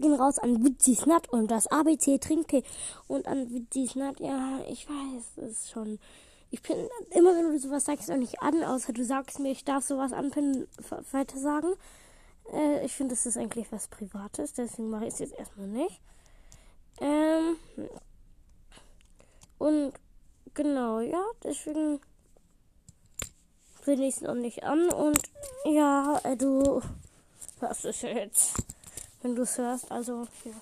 [0.00, 2.62] gehen raus an Witzis Nut und das ABC Trinktee.
[3.06, 5.98] Und an Witzis Nut, ja, ich weiß, es ist schon.
[6.50, 6.76] Ich bin
[7.12, 10.12] immer, wenn du sowas sagst, auch nicht an, außer du sagst mir, ich darf sowas
[10.12, 10.66] anpinnen,
[11.12, 11.74] weiter sagen.
[12.52, 16.00] Äh, ich finde, das ist eigentlich was Privates, deswegen mache ich es jetzt erstmal nicht.
[17.00, 17.56] Ähm.
[19.58, 19.92] Und
[20.54, 22.00] genau, ja, deswegen
[23.84, 24.88] bin ich es noch nicht an.
[24.90, 25.20] Und
[25.64, 26.82] ja, äh, du
[27.60, 28.54] hörst es jetzt,
[29.22, 29.90] wenn du es hörst.
[29.90, 30.52] Also, ja.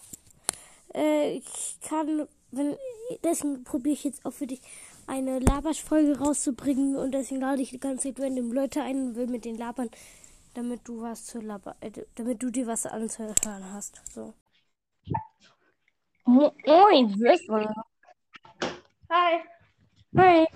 [0.95, 2.77] Äh, ich kann, wenn,
[3.25, 4.61] deswegen probiere ich jetzt auch für dich
[5.07, 9.27] eine Laberfolge rauszubringen und deswegen lade ich die ganze Zeit random Leute ein und will
[9.27, 9.91] mit denen labern,
[10.55, 14.03] damit du was zu labern, äh, damit du dir was anzuhören hast.
[14.13, 14.35] So.
[16.25, 17.75] Moin, Würstchen.
[19.11, 19.41] Hi.
[20.17, 20.47] Hi.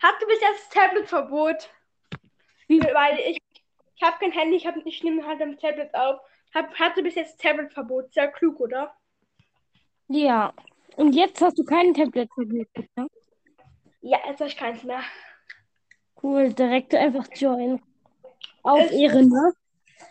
[0.00, 1.70] Hast du bis jetzt das Tablet-Verbot?
[2.66, 2.80] Wie?
[2.80, 3.38] Weil ich,
[3.94, 6.20] ich habe kein Handy, ich, hab, ich nehme halt am Tablet auf.
[6.54, 8.12] Hab, hatte bis jetzt Tablet-Verbot.
[8.12, 8.94] Sehr klug, oder?
[10.08, 10.52] Ja.
[10.96, 13.06] Und jetzt hast du kein Tablet verbucht, ne?
[14.02, 15.02] Ja, jetzt habe ich keins mehr.
[16.22, 17.80] Cool, direkt einfach join.
[18.62, 19.52] Auf Es- Ehre, ne?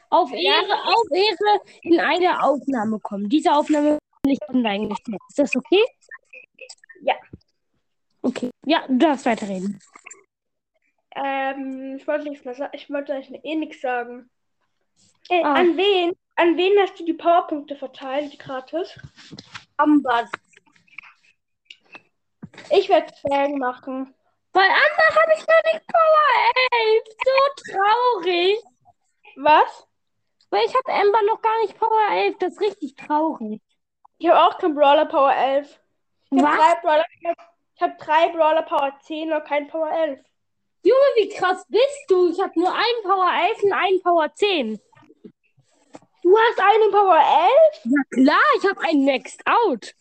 [0.10, 0.38] Auf Ja.
[0.38, 3.30] Ehre, auf Ehre in eine Aufnahme kommen.
[3.30, 5.22] Diese Aufnahme nicht online gestellt.
[5.30, 5.84] Ist das okay?
[7.02, 7.16] Ja.
[8.22, 8.50] Okay.
[8.66, 9.80] Ja, du darfst weiterreden.
[11.16, 12.72] Ähm, ich wollte nichts mehr sagen.
[12.76, 14.30] Ich wollte euch eh nichts sagen.
[15.30, 15.54] Äh, Ah.
[15.56, 16.12] An wen?
[16.36, 19.00] An wen hast du die Powerpunkte verteilt, gratis?
[19.78, 20.30] Amber.
[22.70, 24.14] Ich werde Zwergen machen.
[24.54, 27.04] Bei Amber habe ich noch nicht Power 11.
[27.24, 28.58] So traurig.
[29.36, 29.88] Was?
[30.50, 32.38] Weil ich habe Amber noch gar nicht Power 11.
[32.40, 33.62] Das ist richtig traurig.
[34.18, 35.80] Ich habe auch kein Brawler Power 11.
[36.32, 36.58] Ich habe Was?
[36.58, 37.06] drei Brawler,
[37.76, 40.20] ich hab drei Brawler Power 10 und kein Power 11.
[40.84, 42.30] Junge, wie krass bist du?
[42.32, 44.80] Ich habe nur einen Power 11 und einen Power 10.
[46.22, 47.86] Du hast einen Power 11?
[47.86, 49.96] Ja klar, ich habe einen Maxed Out.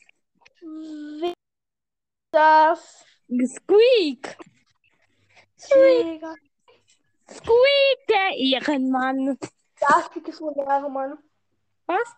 [0.61, 1.33] Wie
[2.33, 3.05] das?
[3.29, 4.37] Squeak.
[5.57, 6.35] Digga.
[7.31, 9.39] Squeak, der Ehrenmann.
[9.81, 11.19] Das ist wohl Jahre, Mann.
[11.87, 12.17] Was?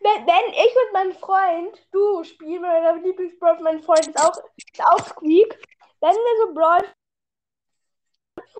[0.00, 4.36] Wenn, wenn ich mit meinem Freund, du spielen, mein Lieblingsbrawl von meinem Freund ist auch,
[4.56, 5.58] ist auch Squeak,
[6.00, 6.92] wenn wir so Brawl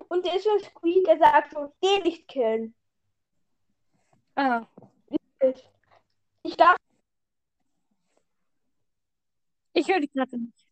[0.09, 2.73] und der ist schon Squeak, er sagt so, den nicht killen.
[4.37, 4.67] Ah.
[6.43, 6.77] Ich darf,
[9.73, 10.67] Ich höre dich gerade nicht.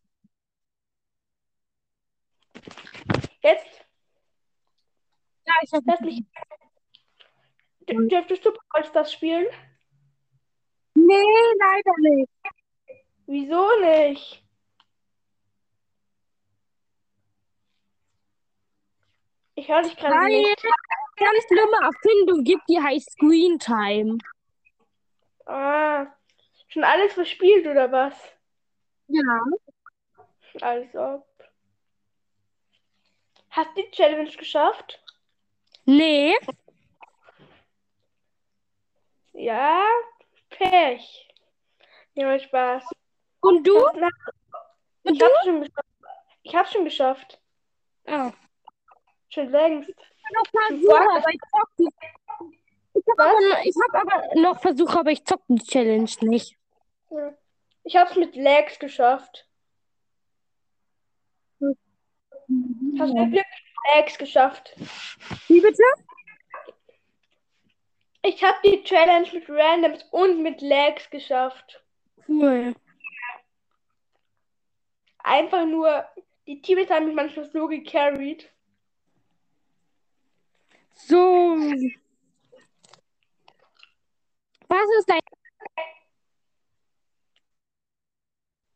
[3.42, 3.86] jetzt,
[5.46, 6.24] Ja, ich habe mich,
[7.88, 9.46] Dür- dürftest du Brawl Stars spielen?
[10.94, 11.14] Nee,
[11.58, 12.30] leider nicht.
[13.26, 14.44] Wieso nicht?
[19.56, 20.62] Ich höre dich gerade nicht.
[21.16, 24.18] Ganz schlimme Erfindung gibt, die heißt Screen Time.
[25.46, 26.06] Ah,
[26.68, 28.14] schon alles verspielt oder was?
[29.08, 29.40] Ja.
[30.60, 31.24] Also.
[33.50, 35.02] Hast du die Challenge geschafft?
[35.84, 36.34] Nee.
[39.32, 39.82] Ja,
[40.50, 41.28] Pech.
[42.14, 42.84] Ja, Spaß.
[43.40, 43.78] Und du?
[43.94, 44.08] Na,
[45.04, 45.24] Und ich du?
[45.26, 45.88] hab's schon geschafft.
[46.42, 47.40] Ich hab's schon geschafft.
[48.06, 48.32] Ah.
[49.28, 49.92] Schon längst.
[50.32, 51.94] Noch Versuche, aber ich zock nicht.
[52.94, 56.56] Ich habe aber, ich hab aber noch Versuche, aber ich zock die Challenge nicht.
[57.84, 59.46] Ich hab's mit Lags geschafft.
[61.60, 61.66] Ich
[62.48, 64.74] mit Glück mit Lags geschafft.
[65.48, 65.82] Wie bitte?
[68.22, 71.84] Ich hab die Challenge mit Randoms und mit Lags geschafft.
[72.26, 72.74] Cool.
[75.18, 76.04] Einfach nur,
[76.46, 78.50] die Teams haben mich manchmal so gecarried.
[80.96, 81.56] So.
[84.68, 85.20] Was ist dein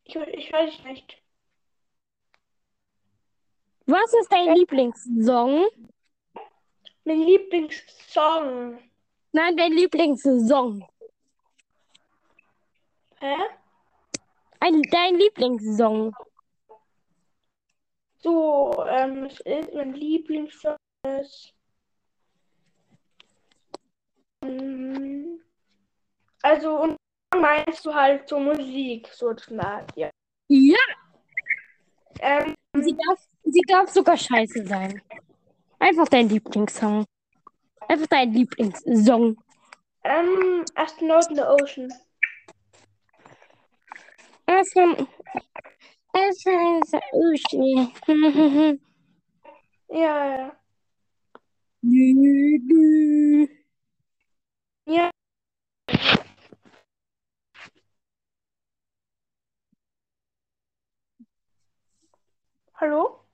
[0.03, 1.17] Ich, ich dich nicht.
[3.85, 5.67] Was ist dein Lieblingssong?
[7.03, 8.79] Mein Lieblingssong.
[9.31, 10.87] Nein, dein Lieblingssong.
[13.19, 13.35] Hä?
[14.59, 16.13] Ein, dein Lieblingssong.
[18.17, 21.53] So, ähm, es ist mein Lieblingssong ist.
[24.43, 25.39] Mm,
[26.43, 26.95] Also, und
[27.35, 30.09] meinst du halt so Musik, sozusagen, ja.
[30.49, 30.77] Ja,
[32.19, 35.01] Ähm, sie darf, sie darf sogar scheiße sein.
[35.79, 37.05] Einfach dein Lieblingssong.
[37.87, 39.37] Einfach dein Lieblingssong.
[40.03, 41.93] ähm, Astronaut in the Ocean.
[44.45, 45.07] Also,
[46.13, 47.87] es ist Uschi.
[49.89, 50.55] Ja, ja.
[54.91, 55.09] Ja.
[62.75, 63.25] Hallo?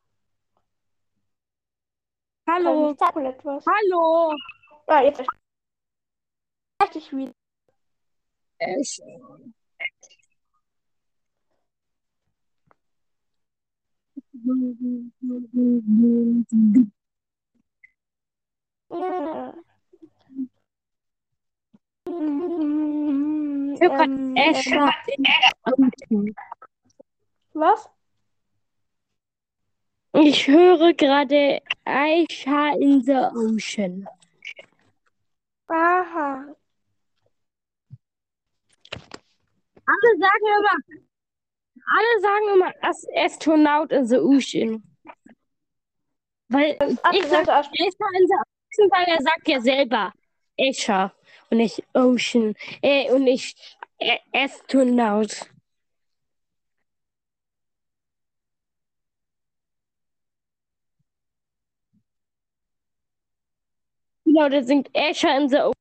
[2.48, 2.92] Hallo.
[2.92, 3.66] Ich sag mal etwas.
[3.66, 4.36] Hallo.
[4.86, 5.24] Ah, jetzt
[6.80, 7.34] verstehe ich wieder.
[8.60, 9.02] Echt?
[18.90, 19.54] Ja
[22.08, 24.92] ich höre Ähm, Escher
[26.08, 26.36] in
[27.54, 27.90] was?
[30.14, 34.08] Ich höre gerade Aisha in the Ocean.
[35.68, 36.56] Aha.
[39.86, 40.78] Alle sagen immer,
[41.86, 44.84] alle sagen immer, as Astronaut in the Ocean.
[46.50, 50.14] Weil ich andere sag Seite Aisha in the Ocean, weil er sagt ja selber
[50.58, 51.17] Aisha
[51.50, 52.56] und nicht Ocean.
[52.82, 53.58] Äh, und nicht
[54.00, 55.48] äh, Astronaut.
[64.26, 65.74] Genau, der singt Aisha in the Ocean.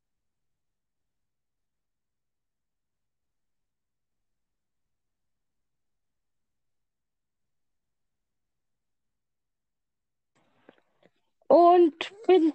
[11.48, 12.52] Und bin,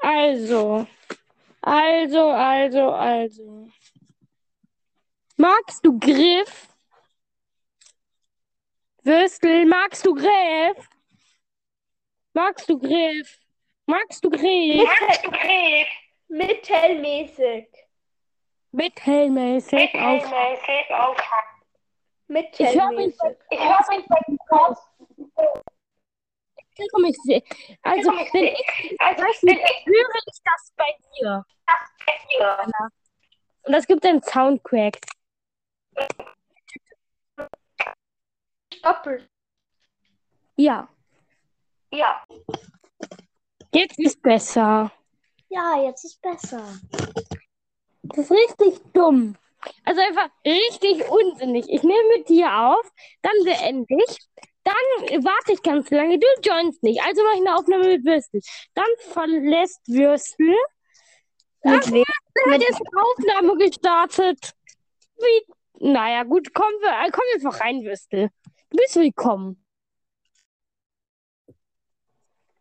[0.00, 0.86] also,
[1.62, 3.68] also, also, also.
[5.36, 6.68] Magst du Griff?
[9.04, 10.88] Würstel, magst du Griff?
[12.32, 13.38] Magst du Griff?
[13.86, 14.88] Magst du Griff?
[15.18, 15.86] Mittel,
[16.28, 17.68] mittelmäßig.
[18.72, 21.16] Mittelmäßig auf.
[22.58, 23.36] Ich höre mich, Mittelmäßig.
[23.50, 24.06] ich höre mich
[26.76, 27.02] bei dir raus.
[27.08, 27.42] Ich sehr.
[27.82, 31.44] Also, wenn ich, weiß nicht, höre ich das bei dir.
[33.64, 34.98] Und es gibt einen Soundcrack.
[38.82, 39.28] Doppelt.
[40.56, 40.88] Ja.
[41.92, 42.24] Ja.
[43.74, 44.90] Jetzt ist besser.
[45.48, 46.62] Ja, jetzt ist besser.
[48.02, 49.36] Das ist richtig dumm.
[49.84, 51.68] Also einfach richtig unsinnig.
[51.68, 52.92] Ich nehme mit dir auf,
[53.22, 54.18] dann beende ich,
[54.64, 57.02] dann warte ich ganz lange, du joinst nicht.
[57.02, 58.40] Also mache ich eine Aufnahme mit Würstel.
[58.74, 60.54] Dann verlässt Würstel.
[61.64, 62.04] Mit wem?
[62.34, 64.52] Dann hat jetzt eine Aufnahme gestartet.
[65.16, 65.52] Wie?
[65.78, 68.30] Naja, gut, komm, wir, äh, komm einfach rein, Würstel.
[68.70, 69.64] Du bist willkommen.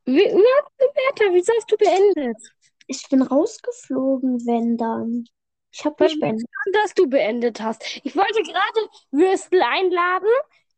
[0.06, 2.38] Wie, na, Bertha, wieso hast du beendet?
[2.88, 5.25] Ich bin rausgeflogen, wenn dann.
[5.71, 6.48] Ich habe nicht beendet.
[6.74, 7.83] dass du beendet hast.
[8.03, 10.30] Ich wollte gerade Würstel einladen.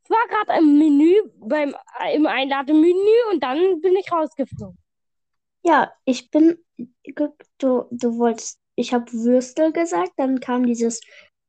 [0.04, 1.76] Ich war gerade im Menü, beim,
[2.14, 4.78] im Einlademenü und dann bin ich rausgeflogen.
[5.64, 6.58] Ja, ich bin.
[7.58, 8.60] Du, du wolltest.
[8.76, 11.00] Ich habe Würstel gesagt, dann kam dieses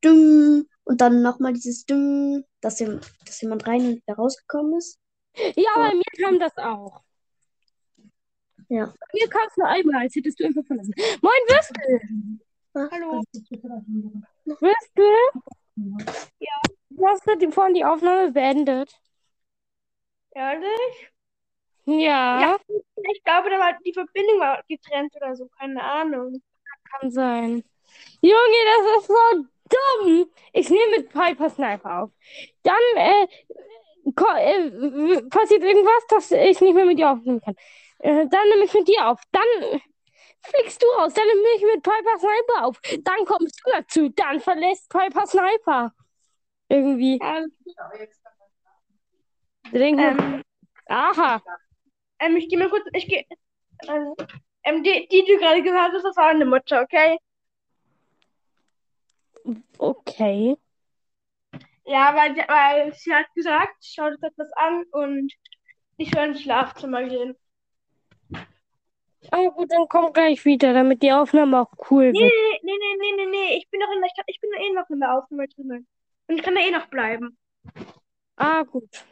[0.01, 4.99] Dung und dann nochmal dieses Dung, dass, dass jemand rein und wieder rausgekommen ist.
[5.57, 7.03] Ja, bei mir kam das auch.
[8.69, 8.87] Ja.
[8.87, 10.95] Bei mir kam es nur einmal, als hättest du einfach verlassen.
[11.23, 12.01] Moin, Würstel!
[12.75, 13.23] Hallo.
[14.45, 15.15] Würstel?
[16.39, 16.74] Ja.
[16.97, 19.01] Du hast gerade vorhin die Aufnahme beendet.
[20.35, 21.11] Ehrlich?
[21.87, 22.57] Ja, Ja.
[23.13, 25.49] Ich glaube, da war die Verbindung war getrennt oder so.
[25.59, 26.43] Keine Ahnung.
[26.91, 27.65] kann sein.
[28.21, 30.31] Junge, das ist so dumm.
[30.53, 32.11] Ich nehme mit Piper Sniper auf.
[32.63, 33.27] Dann äh,
[34.07, 37.57] äh, passiert irgendwas, dass ich nicht mehr mit dir aufnehmen kann.
[37.99, 39.21] Äh, dann nehme ich mit dir auf.
[39.33, 39.81] Dann
[40.43, 41.15] fliegst du raus.
[41.15, 42.81] Dann nehme ich mit Piper Sniper auf.
[43.03, 44.09] Dann kommst du dazu.
[44.11, 45.93] Dann verlässt Piper Sniper.
[46.75, 47.21] Irgendwie.
[49.71, 50.43] Wir- ähm,
[50.89, 51.43] Aha.
[52.19, 52.85] ähm, ich gehe mal kurz.
[52.93, 53.25] Ich gehe.
[53.87, 54.15] Ähm,
[54.65, 57.17] ähm, die, die du gerade gehört hast, das war eine Mutter, okay?
[59.79, 60.57] Okay.
[61.85, 65.33] Ja, weil, weil sie hat gesagt, schau dir etwas an und
[65.99, 67.37] ich soll ins Schlafzimmer gehen.
[69.31, 72.33] Ah, gut, dann komm gleich wieder, damit die Aufnahme auch cool Nee, wird.
[72.63, 73.59] nee, nee, nee, nee, nee.
[73.59, 75.87] Ich bin noch in der, ich bin eh noch in der Aufnahme drin.
[76.27, 77.37] Und ich kann da eh noch bleiben.
[78.37, 79.05] Ah, gut.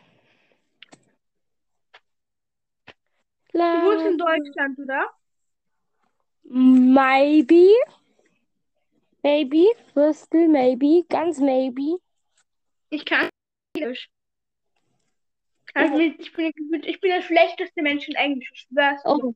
[3.52, 5.10] Du wohnst in La- Deutschland, oder?
[6.44, 7.68] Maybe.
[9.22, 9.66] Maybe.
[9.94, 11.04] Würstel, maybe.
[11.08, 11.98] Ganz maybe.
[12.90, 13.28] Ich kann
[13.76, 14.08] Englisch.
[15.74, 16.52] Also, ich, bin,
[16.84, 19.00] ich bin der schlechteste Mensch in Englisch, ich schwör's.
[19.06, 19.34] Oh.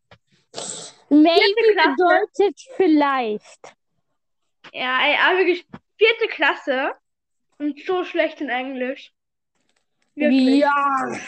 [1.08, 3.74] Maybe bedeutet vielleicht.
[4.72, 5.66] Ja, aber wirklich,
[5.96, 6.92] vierte Klasse
[7.58, 9.12] und so schlecht in Englisch.
[10.14, 10.60] Wirklich.
[10.60, 11.18] Ja.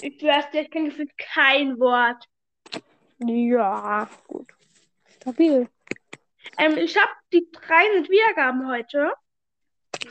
[0.00, 2.24] Ich schwör's dir, ich kann gefühlt kein Wort.
[3.18, 4.08] Ja.
[4.26, 4.52] Gut.
[5.08, 5.68] Stabil.
[6.58, 9.12] Ähm, ich habe die 300 Wiedergaben heute.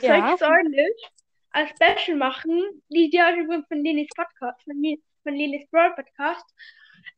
[0.00, 1.10] Zeig es ordentlich.
[1.50, 2.82] als Special machen.
[2.88, 6.44] Die Idee ist übrigens von Lenis Podcast, von, von Lenis Brawl Podcast.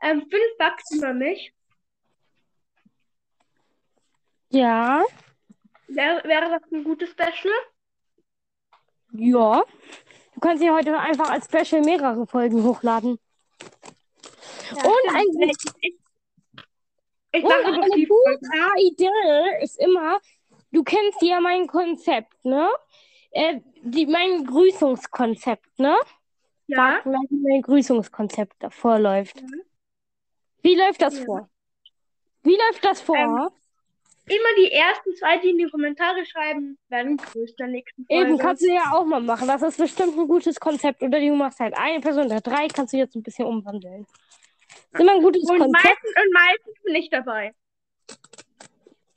[0.02, 1.54] Ähm, fünf Fakten über mich.
[4.50, 5.02] Ja.
[5.88, 7.54] Wäre, wäre das ein gutes Special?
[9.12, 9.62] Ja.
[10.34, 13.18] Du kannst ja heute einfach als Special mehrere Folgen hochladen.
[14.74, 15.56] Ja, Und ein- Ich,
[17.32, 20.20] ich, Und eine gute Idee ist immer,
[20.72, 22.68] du kennst ja mein Konzept, ne?
[23.30, 25.96] Äh, die, mein Grüßungskonzept, ne?
[26.68, 29.40] Ja, Sag mal, wie mein Grüßungskonzept davor läuft.
[29.42, 29.62] Mhm.
[30.62, 31.24] Wie läuft das Ja.
[31.24, 31.48] vor?
[32.42, 33.16] Wie läuft das vor?
[33.16, 33.50] Ähm,
[34.28, 38.22] immer die ersten zwei, die in die Kommentare schreiben, werden grüßt der nächsten Folge.
[38.28, 39.46] Eben kannst du ja auch mal machen.
[39.48, 41.02] Das ist bestimmt ein gutes Konzept.
[41.02, 44.06] Oder du machst halt eine Person oder drei, kannst du jetzt ein bisschen umwandeln.
[44.92, 45.84] Ist immer ein gutes und Konzept.
[45.84, 47.54] meistens, und meistens bin ich dabei.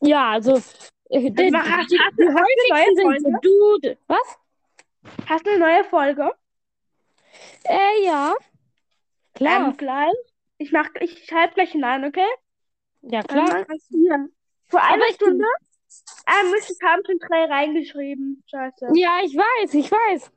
[0.02, 0.56] Ja, also.
[1.10, 3.98] äh, Die, die, hast- die hast du eine häufigsten sind so du.
[4.08, 4.38] Was?
[5.28, 6.32] Hast du eine neue Folge?
[7.64, 8.34] Äh, ja.
[9.34, 9.68] Klar.
[9.70, 10.14] Ähm, gleich.
[10.58, 12.28] Ich mach, ich schreibe gleich hinein, okay?
[13.02, 13.66] ja, Dann klar.
[13.90, 14.30] hier.
[14.70, 15.46] Vor einer Aber ich- Stunde
[16.28, 18.44] ähm, ich haben schon drei reingeschrieben.
[18.48, 18.90] Scheiße.
[18.94, 20.32] Ja, ich weiß, ich weiß.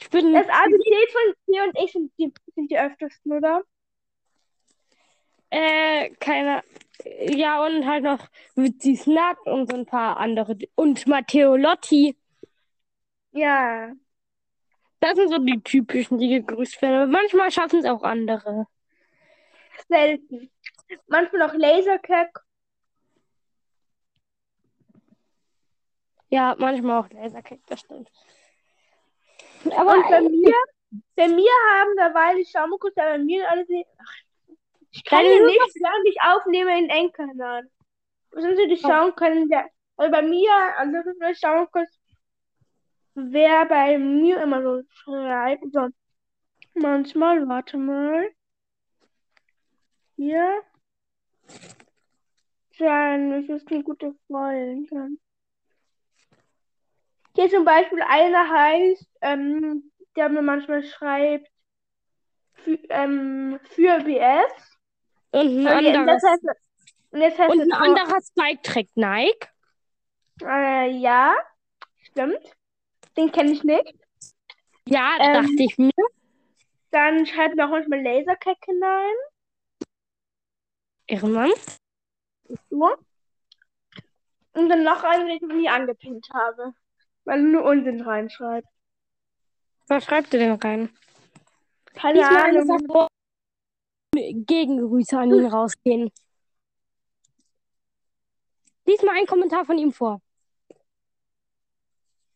[0.00, 0.32] Ich bin.
[0.32, 3.62] Das ABC von dir und ich sind die, sind die öftesten, oder?
[5.50, 6.62] Äh, keine.
[7.30, 10.56] Ja, und halt noch Witzi Snack und so ein paar andere.
[10.74, 12.16] Und Matteo Lotti.
[13.32, 13.92] Ja.
[15.00, 16.96] Das sind so die typischen, die gegrüßt werden.
[17.02, 18.66] Aber manchmal schaffen es auch andere.
[19.88, 20.50] Selten.
[21.06, 22.40] Manchmal auch Lasercack.
[26.30, 28.10] Ja, manchmal auch Lasercake, das stimmt.
[29.76, 30.54] Aber Und bei mir,
[31.16, 33.84] bei mir haben derweil, ich schau mal kurz, bei mir alle sehen.
[33.98, 34.14] Ach,
[34.90, 37.68] ich kann ich nicht, während ich aufnehme, in Endkanal.
[38.34, 39.66] Müssen Sie die schauen können, der,
[39.96, 41.90] also bei mir, also wir schauen kurz,
[43.14, 45.64] wer bei mir immer so schreibt.
[45.72, 45.88] So.
[46.74, 48.28] Manchmal, warte mal.
[50.16, 50.62] Hier.
[52.78, 55.18] Dann, das ist eine gute Freundin.
[57.38, 61.48] Hier zum Beispiel einer heißt, ähm, der mir manchmal schreibt,
[62.64, 64.52] für, ähm, für BS.
[65.30, 66.22] und ein jetzt anderes.
[66.24, 66.44] heißt,
[67.12, 69.48] und jetzt heißt Und ein anderer Spike trägt Nike.
[70.42, 71.36] Äh, ja,
[72.10, 72.40] stimmt.
[73.16, 73.94] Den kenne ich nicht.
[74.88, 75.92] Ja, Ähm, dachte ich mir.
[76.90, 79.14] Dann schreibt mir auch manchmal Lasercack hinein.
[81.06, 81.52] Ehrenmann.
[82.68, 82.96] So.
[84.54, 86.74] Und dann noch einen, den ich noch nie angepinnt habe.
[87.28, 88.66] Weil er nur Unsinn reinschreibt.
[89.88, 90.88] Was schreibt ihr denn rein?
[91.92, 93.08] Keine Diesmal eine Ahnung.
[94.14, 96.10] Gegengrüße an ihn rausgehen.
[98.86, 100.22] Lies mal einen Kommentar von ihm vor.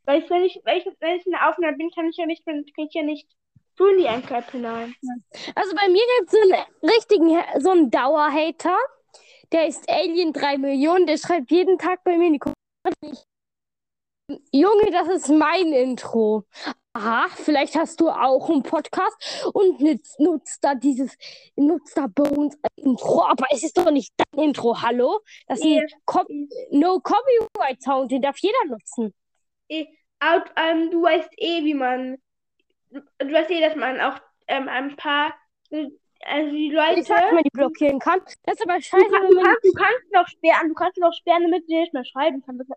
[0.05, 2.27] Weil ich, wenn ich, wenn ich, wenn ich in der Aufnahme bin, kann ich ja
[2.27, 3.27] nicht, kann ich ja nicht
[3.79, 4.95] so in die Anker hinein.
[5.55, 8.77] Also bei mir gibt es so einen richtigen, so einen Dauerhater.
[9.53, 11.07] Der ist Alien 3 Millionen.
[11.07, 13.25] Der schreibt jeden Tag bei mir in die Kommentare.
[14.53, 16.45] Junge, das ist mein Intro.
[16.95, 21.17] Aha, vielleicht hast du auch einen Podcast und nutzt, nutzt da dieses,
[21.57, 25.21] nutzt da Bones Intro, aber es ist doch nicht dein Intro, hallo?
[25.47, 26.27] Das ist ein Cop
[26.71, 29.15] No Copyright Sound, den darf jeder nutzen.
[30.21, 32.19] Out, ähm, du weißt eh, wie man,
[32.91, 35.35] du weißt eh, dass man auch ähm, ein paar,
[35.71, 38.21] also die Leute, Ich weiß, wie man die blockieren kann.
[38.45, 40.99] Das ist aber du, scheiße, kann, du, man kannst, du kannst noch sperren, du kannst
[40.99, 42.71] noch sperren, damit du nicht mehr schreiben kannst.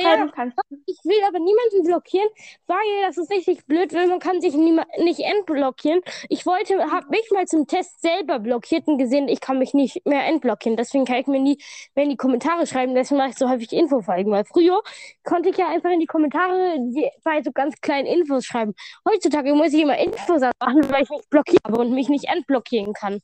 [0.00, 0.58] Ja, Schreiben kannst.
[0.86, 2.28] Ich will aber niemanden blockieren,
[2.66, 2.76] weil
[3.06, 6.00] das ist richtig blöd, weil man kann sich nicht entblockieren.
[6.28, 10.04] Ich wollte, habe mich mal zum Test selber blockiert und gesehen, ich kann mich nicht
[10.06, 10.76] mehr entblockieren.
[10.76, 11.58] Deswegen kann ich mir nie
[11.94, 12.94] mehr in die Kommentare schreiben.
[12.94, 14.82] Deswegen mache ich so häufig Infofolgen, weil früher
[15.24, 16.76] konnte ich ja einfach in die Kommentare
[17.24, 18.74] bei so ganz kleinen Infos schreiben.
[19.08, 22.92] Heutzutage muss ich immer Infos machen, weil ich mich blockiert habe und mich nicht entblockieren
[22.92, 23.20] kann.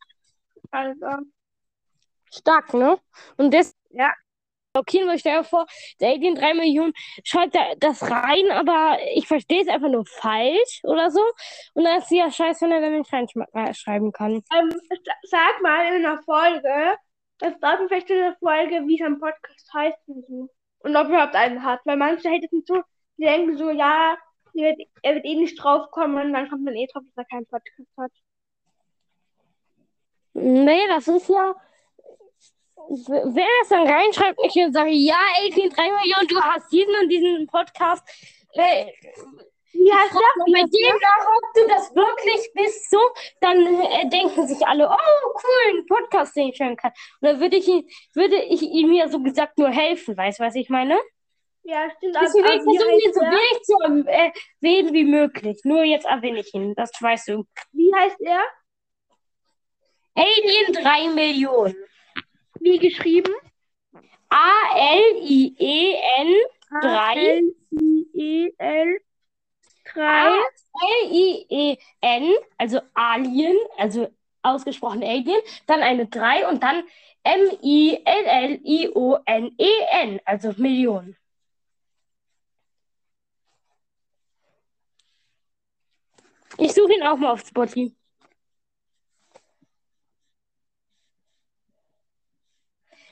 [0.70, 1.06] Also,
[2.32, 2.98] Stark, ne?
[3.36, 4.12] Und das Ja.
[4.76, 5.66] Blockieren, weil ich stell dir vor,
[6.00, 6.92] der Alien 3 Millionen
[7.24, 11.20] schreibt da das rein, aber ich verstehe es einfach nur falsch oder so.
[11.74, 14.42] Und dann ist es ja scheiße, wenn er dann nicht reinschreiben kann.
[14.56, 16.96] ähm, sa- sag mal in einer Folge,
[17.38, 20.48] das mir vielleicht in der Folge, wie sein Podcast heißt und so.
[20.80, 21.80] Und ob er überhaupt einen hat.
[21.84, 22.82] Weil manche halt sind so,
[23.16, 24.16] die denken so, ja,
[24.54, 27.28] er wird, er wird eh nicht draufkommen und dann kommt man eh drauf, dass er
[27.28, 28.12] keinen Podcast hat.
[30.34, 31.54] Nee, das ist ja.
[32.76, 37.08] Wer das dann reinschreibt, ich und sage, ja, Alien 3 Millionen, du hast diesen und
[37.08, 38.06] diesen Podcast.
[38.52, 38.86] Äh,
[40.36, 42.98] mal Wie bei dem nach, ob du das wirklich bist, so,
[43.40, 46.92] dann äh, denken sich alle, oh, cool, ein Podcast, den ich hören kann.
[47.20, 50.44] Und dann würde ich, ihn- würde ich ihm ja so gesagt nur helfen, weißt du,
[50.44, 50.98] was ich meine?
[51.64, 52.16] Ja, stimmt.
[52.22, 54.06] Deswegen aber wie versuche ich heißt so wenig zu
[54.62, 55.60] erwähnen wie möglich.
[55.64, 57.44] Nur jetzt erwähne ich ihn, das weißt du.
[57.72, 58.42] Wie heißt er?
[60.14, 61.76] Alien 3 Millionen.
[62.60, 63.32] Wie geschrieben?
[64.28, 66.34] A-L-I-E-N
[66.68, 67.14] Drei.
[67.14, 69.00] L-I-E-L
[69.94, 70.28] 3.
[71.08, 74.08] L-I-E-N, also Alien, also
[74.42, 76.84] ausgesprochen Alien, dann eine 3 und dann
[77.22, 78.10] M-I-L-L-I-O-N-E-N,
[80.24, 81.16] also Millionen.
[86.58, 87.95] Ich suche ihn auch mal auf Spotify.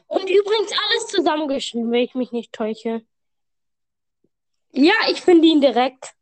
[0.06, 3.04] Und übrigens alles zusammengeschrieben, wenn ich mich nicht täusche.
[4.73, 6.14] Ja, ich finde ihn direkt.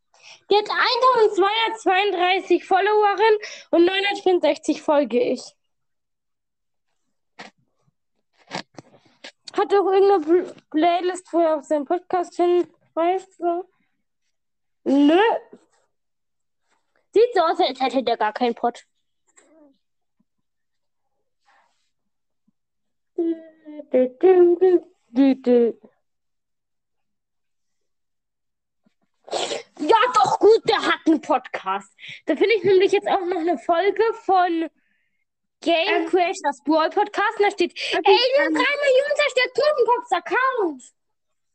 [0.51, 3.39] Der hat 1232 Followerinnen
[3.71, 5.43] und 964 folge ich.
[9.57, 13.37] Hat auch irgendeine Pl- Playlist, wo er auf seinen Podcast hinweist?
[13.39, 13.69] So?
[14.85, 15.21] Nö.
[17.13, 18.85] Sieht so aus, als hätte der gar keinen Pod.
[29.79, 31.91] Ja, doch gut, der hat einen Podcast.
[32.27, 34.69] Da finde ich nämlich jetzt auch noch eine Folge von
[35.61, 37.39] Game Ähm, Crashers Brawl Podcast.
[37.39, 40.83] Und da steht Okay, Alien 3 ähm, Millionen zerstört Totenkopfs Account.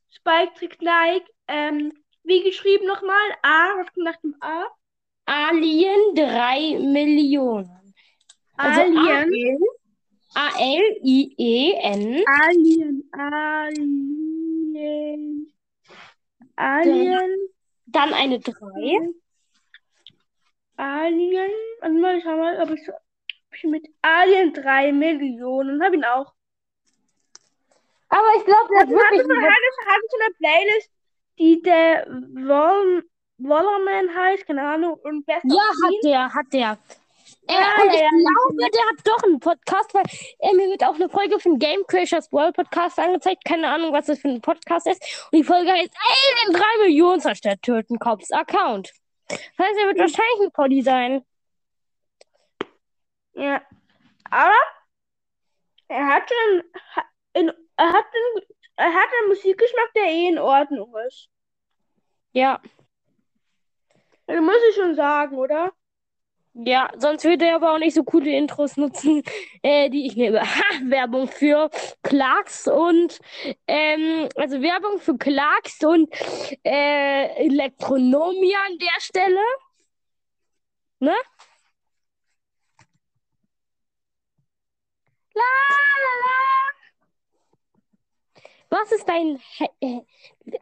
[0.09, 1.25] Spike trägt like.
[1.47, 1.93] Ähm,
[2.23, 3.31] wie geschrieben nochmal?
[3.43, 4.65] A, was kommt nach dem A?
[5.25, 7.93] Alien 3 Millionen.
[8.55, 8.97] Also Alien.
[9.07, 9.59] A-L-I-E-N.
[12.25, 13.03] Alien.
[13.93, 15.53] Alien.
[16.55, 17.29] Alien.
[17.87, 18.53] Dann eine 3.
[20.77, 21.51] Alien.
[21.79, 22.91] Warte mal, ich schau mal, ob ich so.
[22.91, 25.81] ob ich mit Alien 3 Millionen.
[25.83, 26.33] Hab ihn auch.
[28.09, 29.21] Aber ich glaube, der hat wirklich.
[29.21, 30.91] es hat es eine Playlist,
[31.39, 32.07] die der
[32.47, 33.03] Wall
[33.39, 36.77] Wallerman heißt, keine Ahnung, und Best Ja, hat der, hat der.
[37.47, 38.09] Äh, Ja, und ich ja, ja.
[38.09, 40.03] glaube, der hat doch einen Podcast, weil
[40.39, 43.43] äh, mir wird auch eine Folge von Game Crashers World Podcast angezeigt.
[43.45, 45.01] Keine Ahnung, was das für ein Podcast ist.
[45.31, 48.91] Und die Folge heißt Alien 3 Millionen zerstört Tötenkops Account.
[49.27, 51.25] Das heißt, er wird wahrscheinlich ein Poddy sein.
[53.33, 53.61] Ja.
[54.29, 54.55] Aber
[55.87, 56.31] er hat
[57.33, 61.29] in, er hat einen, er hat einen Musikgeschmack, der eh in Ordnung ist.
[62.33, 62.61] Ja.
[64.27, 65.71] Also muss ich schon sagen, oder?
[66.65, 69.21] Ja, sonst würde er aber auch nicht so coole Intros nutzen,
[69.61, 70.41] äh, die ich nehme.
[70.41, 71.69] Ha, Werbung für
[72.01, 73.19] Clarks und
[73.67, 76.09] ähm, also Werbung für Clarks und
[76.65, 79.39] äh, Elektronomia an der Stelle.
[80.99, 81.15] Ne?
[85.35, 85.43] La,
[86.01, 86.37] la, la.
[88.69, 89.39] Was ist dein
[89.79, 90.01] äh,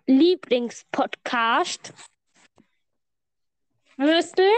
[0.07, 1.93] Lieblingspodcast?
[3.97, 4.51] Würstel?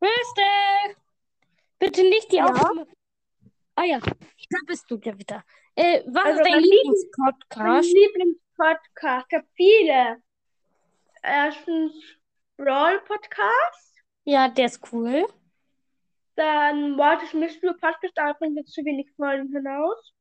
[0.00, 0.96] Würstel!
[1.78, 2.46] Bitte nicht die Ja?
[2.46, 2.86] Aufnahme.
[3.74, 5.44] Ah ja, da bist du ja wieder.
[5.74, 7.92] Äh, was Also ist dein mein Mein Lieblingspodcast?
[7.92, 9.26] Lieblingspodcast.
[9.28, 10.22] Ich habe viele.
[11.22, 11.92] Erstens
[12.56, 15.26] Brawl Podcast, Ja, der ist cool.
[16.36, 20.12] dann Walters Mystery Podcast, aber bringt jetzt zu wenig Folgen hinaus.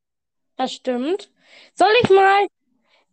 [0.58, 1.32] Das stimmt.
[1.74, 2.48] Soll ich mal.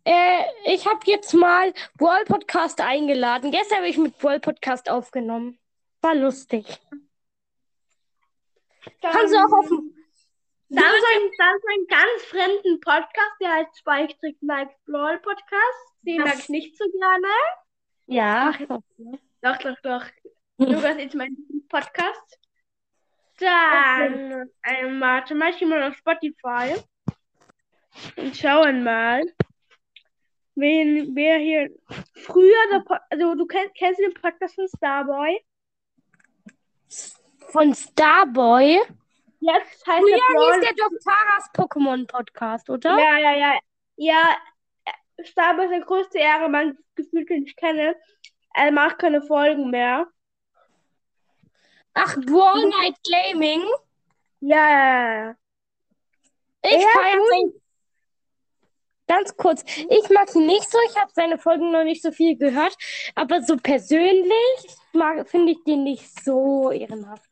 [0.05, 3.51] Äh, ich habe jetzt mal Brawl Podcast eingeladen.
[3.51, 5.57] Gestern habe ich mit Brawl Podcast aufgenommen.
[6.03, 6.65] War lustig.
[9.01, 9.95] Kannst du auch auf dem.
[10.67, 15.93] Dann ein, dann einen ganz fremden Podcast, der heißt Spike Trick Like Brawl Podcast.
[16.01, 17.27] Den mag ich nicht so gerne.
[18.07, 18.53] Ja.
[19.41, 20.05] Doch, doch, doch.
[20.57, 21.37] Lukas ist mein
[21.69, 22.39] Podcast.
[23.37, 26.75] Dann, ähm, warte mal, ich gehe mal auf Spotify
[28.17, 29.21] und schauen mal,
[30.55, 31.69] wen, wer hier
[32.13, 35.39] früher, also du kennst, kennst du den Podcast von Starboy?
[37.49, 38.81] Von Starboy.
[39.39, 40.61] Jetzt heißt Früher der hieß Brawl.
[40.61, 42.97] der doch Taras Pokémon Podcast, oder?
[42.97, 43.59] Ja, ja, ja.
[43.95, 44.37] Ja,
[45.21, 47.95] Starboy ist der größte Ehrenmann gefühlt, den ich kenne.
[48.55, 50.07] Er macht keine Folgen mehr.
[51.93, 53.61] Ach, Brawl Night Gaming.
[54.39, 55.35] Ja, ja, ja.
[56.63, 57.53] Ich Ja, feiere.
[59.15, 62.35] Ganz kurz, ich mag ihn nicht so, ich habe seine Folgen noch nicht so viel
[62.35, 62.75] gehört,
[63.15, 64.57] aber so persönlich
[64.93, 67.29] mag- finde ich den nicht so ehrenhaft.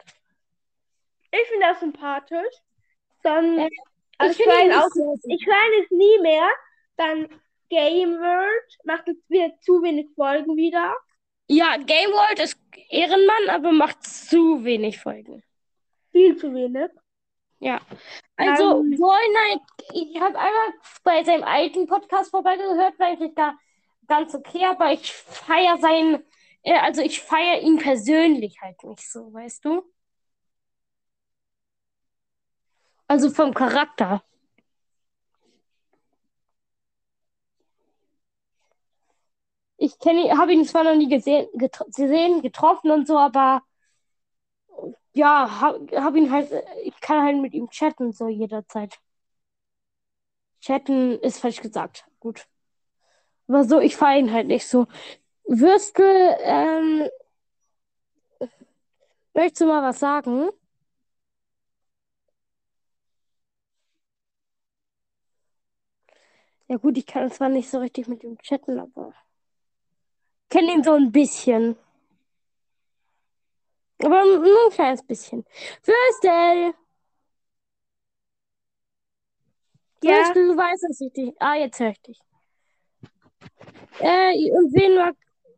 [1.31, 2.55] Ich finde das sympathisch.
[3.23, 3.69] Dann, Äh,
[4.17, 6.49] also ich finde ihn höre nicht auch, so ich höre es nie mehr.
[6.97, 7.27] Dann
[7.69, 10.95] Game World macht jetzt wieder zu wenig Folgen wieder.
[11.47, 12.57] Ja, Game World ist
[12.89, 15.41] Ehrenmann, aber macht zu wenig Folgen.
[16.11, 16.89] Viel zu wenig.
[17.61, 17.79] Ja.
[18.37, 18.97] Also, Ähm.
[18.97, 19.61] Boy
[19.93, 23.53] ich habe einmal bei seinem alten Podcast vorbeigehört, war eigentlich da
[24.07, 26.23] ganz okay, aber ich feiere seinen,
[26.63, 29.83] äh, also ich feiere ihn persönlich halt nicht so, weißt du?
[33.07, 34.23] Also vom Charakter.
[39.77, 43.61] Ich kenne, habe ihn zwar noch nie gesehen, getro gesehen, getroffen und so, aber
[45.13, 46.51] ja, habe hab ihn halt,
[46.83, 48.99] ich kann halt mit ihm chatten so jederzeit.
[50.61, 52.05] Chatten ist falsch gesagt.
[52.19, 52.47] Gut.
[53.47, 54.87] Aber so, ich fahre ihn halt nicht so.
[55.45, 57.07] Würstel, ähm,
[59.33, 60.49] möchtest du mal was sagen?
[66.67, 69.13] Ja gut, ich kann zwar nicht so richtig mit ihm chatten, aber
[70.49, 71.75] kenne ihn so ein bisschen.
[74.03, 75.45] Aber nur ein kleines bisschen.
[75.83, 76.73] Würstel!
[80.03, 80.17] Ja.
[80.17, 81.33] Würstel, du weißt, dass ich dich.
[81.39, 82.19] Ah, jetzt höre ich dich.
[83.99, 85.15] Äh, und wen, mag,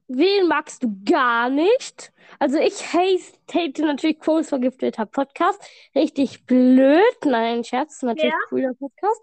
[0.08, 2.12] wen magst du gar nicht?
[2.40, 5.62] Also ich hate, natürlich Quos vergifteter Podcast.
[5.96, 7.02] Richtig blöd.
[7.24, 8.50] Nein, Scherz, natürlich Wer?
[8.50, 9.22] cooler Podcast.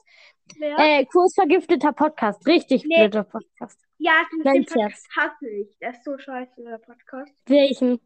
[0.57, 0.79] Wer?
[0.79, 2.47] Äh, Quos vergifteter Podcast.
[2.47, 2.97] Richtig Nee.
[2.97, 3.79] blöder Podcast.
[3.99, 5.79] ja, den, Nein, den Podcast hasse ich.
[5.79, 7.33] Der ist so scheiße, der Podcast.
[7.47, 8.01] Welchen?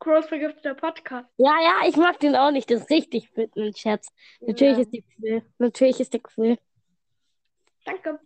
[0.00, 1.28] Groß vergifteter Podcast.
[1.36, 2.70] Ja, ja, ich mag den auch nicht.
[2.70, 4.08] Das ist richtig blöd, ein Scherz.
[4.40, 4.82] Natürlich Ja.
[4.82, 5.42] ist der cool.
[5.58, 6.58] Natürlich ist der cool.
[7.84, 8.18] Danke.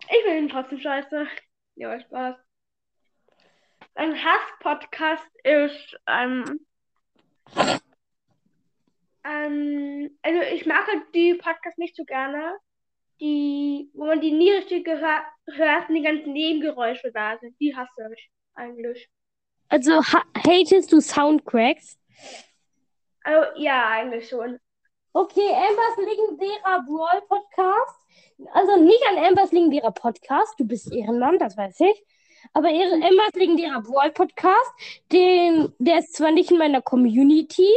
[0.00, 1.26] Ich finde ihn trotzdem scheiße.
[1.76, 2.36] Ja, Spaß.
[3.96, 6.60] Ein Hass-Podcast ist, ähm,
[9.24, 12.56] ähm, also ich mag halt die Podcasts nicht so gerne,
[13.20, 17.58] die, wo man die nie richtig hört und die ganzen Nebengeräusche da sind.
[17.60, 19.08] Die hasse ich eigentlich.
[19.74, 21.98] Also, ha hatest du Soundcracks?
[23.24, 24.60] Also, ja, eigentlich schon.
[25.12, 27.98] Okay, Ambers legendärer Brawl Podcast.
[28.52, 30.54] Also nicht an Ambers legendärer Podcast.
[30.58, 32.04] Du bist Ehrenmann, das weiß ich.
[32.52, 34.70] Aber Ambers legendärer Brawl Podcast,
[35.10, 37.68] den, der ist zwar nicht in meiner Community.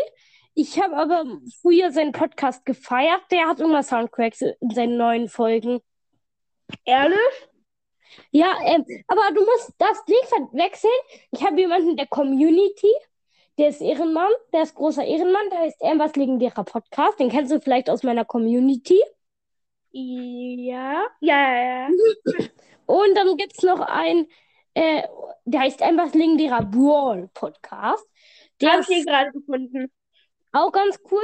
[0.54, 1.26] Ich habe aber
[1.64, 3.24] früher seinen Podcast gefeiert.
[3.32, 5.80] Der hat immer Soundcracks in seinen neuen Folgen.
[6.86, 7.18] Ehrlich?
[8.32, 10.92] Ja, ähm, aber du musst das nicht verwechseln.
[11.32, 12.92] Ich habe jemanden der Community,
[13.58, 17.20] der ist Ehrenmann, der ist großer Ehrenmann, der heißt Ambers legendärer Podcast.
[17.20, 19.02] Den kennst du vielleicht aus meiner Community.
[19.92, 21.06] Ja.
[21.22, 21.90] Ja, ja, ja.
[22.86, 24.28] Und dann gibt es noch einen,
[24.74, 25.04] äh,
[25.46, 28.08] der heißt Ambers legendärer Brawl Podcast.
[28.62, 29.92] Der Hab ich hier gerade gefunden.
[30.52, 31.22] auch ganz cool.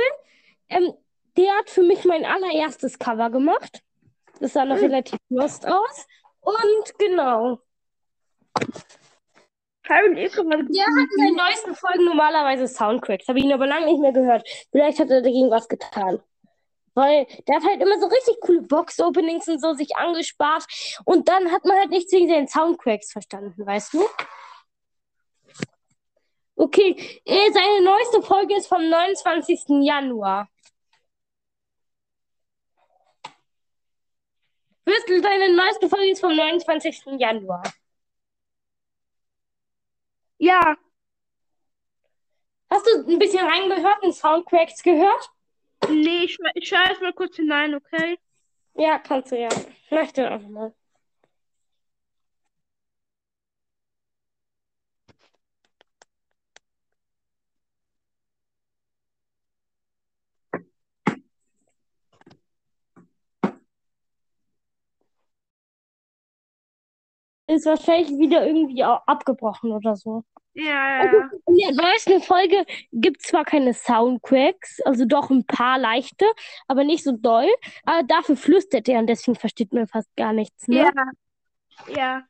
[0.69, 0.93] Ähm,
[1.37, 3.81] der hat für mich mein allererstes Cover gemacht.
[4.39, 4.83] Das sah noch Hm.
[4.85, 6.07] relativ lost aus.
[6.43, 7.59] Und genau.
[9.89, 13.27] Hab ich eh gerade Der hat in seinen neuesten Folgen normalerweise Soundcracks.
[13.27, 14.47] Habe ich ihn aber lange nicht mehr gehört.
[14.71, 16.21] Vielleicht hat er dagegen was getan.
[16.93, 20.63] Weil der hat halt immer so richtig coole Box-Openings und so sich angespart.
[21.05, 24.05] Und dann hat man halt nichts wegen seinen Soundcracks verstanden, weißt du?
[26.55, 29.83] Okay, äh, seine neueste Folge ist vom 29.
[29.83, 30.47] Januar.
[34.85, 37.19] Würstel, deine neueste Folge ist vom 29.
[37.19, 37.63] Januar.
[40.37, 40.77] Ja,
[42.69, 45.29] Hast du ein bisschen reingehört und Soundcracks gehört?
[45.89, 48.17] nee, ich, ich schaue erst mal kurz hinein, okay?
[48.75, 49.49] Ja, kannst du ja.
[49.91, 50.73] Möchte auch mal.
[67.53, 70.23] Ist wahrscheinlich wieder irgendwie abgebrochen oder so.
[70.55, 71.29] Ja, Also ja.
[71.47, 76.25] in der neuesten Folge gibt es zwar keine Soundcracks, also doch ein paar leichte,
[76.67, 77.47] aber nicht so doll.
[77.85, 80.91] Aber dafür flüstert er und deswegen versteht man fast gar nichts, ne?
[81.87, 81.95] Ja.
[81.95, 82.23] Ja.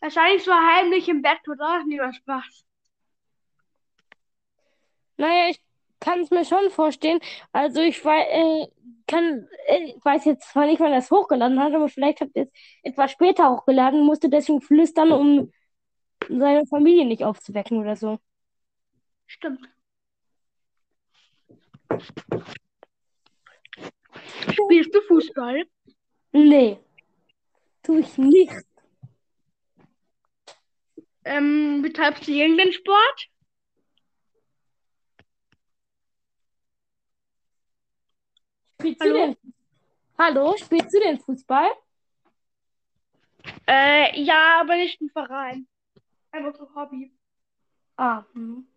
[0.00, 1.64] Wahrscheinlich so heimlich im Bett, oder?
[1.64, 2.64] War Spaß.
[5.16, 5.60] Naja, ich
[6.00, 7.20] kann es mir schon vorstellen.
[7.52, 8.66] Also ich wei äh,
[9.06, 12.44] kann, äh, weiß jetzt zwar nicht, wann er es hochgeladen hat, aber vielleicht hat er
[12.44, 12.48] es
[12.82, 15.52] etwas später hochgeladen, musste deswegen flüstern, um
[16.28, 18.18] seine Familie nicht aufzuwecken oder so.
[19.26, 19.68] Stimmt.
[24.50, 25.64] Spielst du Fußball?
[26.32, 26.78] Nee,
[27.82, 28.52] tue ich nicht.
[31.24, 33.28] Ähm, betreibst du irgendeinen Sport?
[38.84, 39.14] Spielst Hallo?
[39.14, 39.54] du denn?
[40.18, 41.70] Hallo, spielst du denn Fußball?
[43.66, 45.66] Äh, ja, aber nicht im Verein.
[46.32, 47.10] Einfach so Hobby.
[47.96, 48.68] Ah, hm.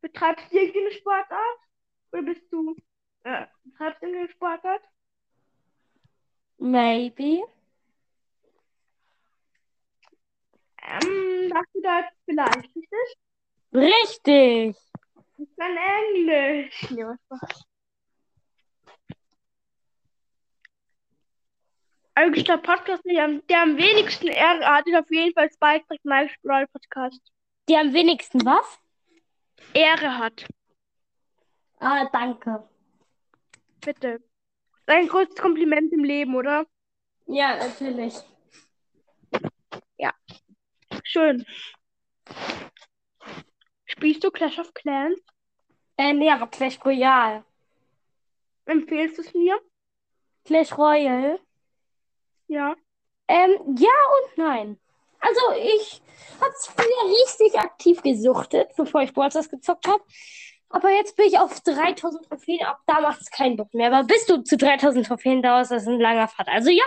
[0.00, 1.58] Betreibst du irgendeine Sportart?
[2.10, 2.74] Oder bist du
[3.22, 4.82] äh, treibst in den Sportart?
[6.58, 7.44] Maybe.
[10.82, 13.16] Ähm, sagst du da vielleicht, richtig?
[13.72, 14.76] Richtig.
[15.14, 16.90] Das ist dann Englisch.
[16.90, 17.64] Nee, was
[22.14, 26.34] Eigentlich der Podcast, der am, der wenigsten Ehre hat, ist auf jeden Fall Spike Mike's
[26.42, 27.20] Brawl Podcast.
[27.68, 28.78] Die am wenigsten was?
[29.72, 30.46] Ehre hat.
[31.78, 32.68] Ah, danke.
[33.80, 34.20] Bitte.
[34.86, 36.66] Dein größtes Kompliment im Leben, oder?
[37.26, 38.14] Ja, natürlich.
[41.12, 41.44] Schön.
[43.84, 45.20] Spielst du Clash of Clans?
[45.98, 47.44] Äh, nee, aber Clash Royale.
[48.64, 49.60] Empfehlst du es mir?
[50.44, 51.38] Clash Royale?
[52.52, 52.74] Ja.
[53.28, 54.78] Ähm, ja und nein.
[55.20, 56.02] Also ich
[56.38, 60.02] hab's früher richtig aktiv gesuchtet, bevor ich Brawl Stars gezockt habe.
[60.68, 63.90] Aber jetzt bin ich auf 3000 Trophäen, ab da macht es keinen Bock mehr.
[63.90, 66.48] Aber bis du zu 3000 Trophäen dauerst, das ist ein langer Pfad.
[66.48, 66.84] Also ja,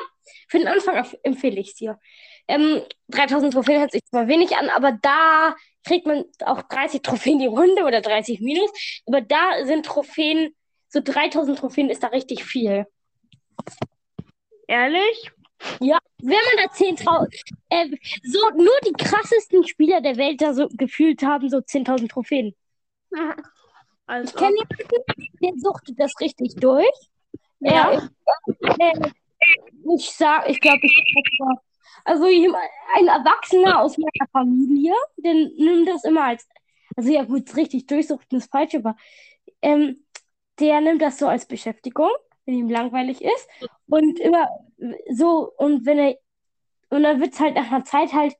[0.47, 1.99] für den Anfang empfehle ich es dir.
[2.47, 7.39] Ähm, 3000 Trophäen hört sich zwar wenig an, aber da kriegt man auch 30 Trophäen
[7.39, 8.69] die Runde oder 30 minus.
[9.07, 10.53] Aber da sind Trophäen,
[10.89, 12.85] so 3000 Trophäen ist da richtig viel.
[14.67, 15.31] Ehrlich?
[15.79, 17.25] Ja, wenn man da 10 trau
[17.69, 17.89] äh,
[18.23, 22.55] so nur die krassesten Spieler der Welt da so gefühlt haben, so 10.000 Trophäen.
[24.05, 26.85] Also, Ich kenne jemanden, der suchtet das richtig durch.
[27.59, 28.01] Ja.
[28.79, 29.11] Er, äh,
[29.95, 30.93] ich sag, ich glaube, ich
[32.05, 36.47] also ein Erwachsener aus meiner Familie, der nimmt das immer als,
[36.95, 38.95] also ja gut, richtig durchsuchten ist falsch, aber
[39.61, 39.97] ähm,
[40.59, 42.11] der nimmt das so als Beschäftigung,
[42.45, 43.49] wenn ihm langweilig ist
[43.87, 44.49] und immer
[45.13, 46.15] so und wenn er
[46.89, 48.35] und dann wird es halt nach einer Zeit halt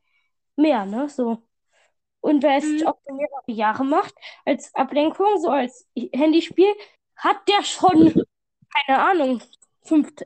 [0.55, 1.43] mehr, ne, so.
[2.21, 2.87] Und wer es Mhm.
[2.87, 4.15] auch mehrere Jahre macht,
[4.45, 6.73] als Ablenkung, so als Handyspiel,
[7.17, 8.15] hat der schon,
[8.87, 9.41] keine Ahnung,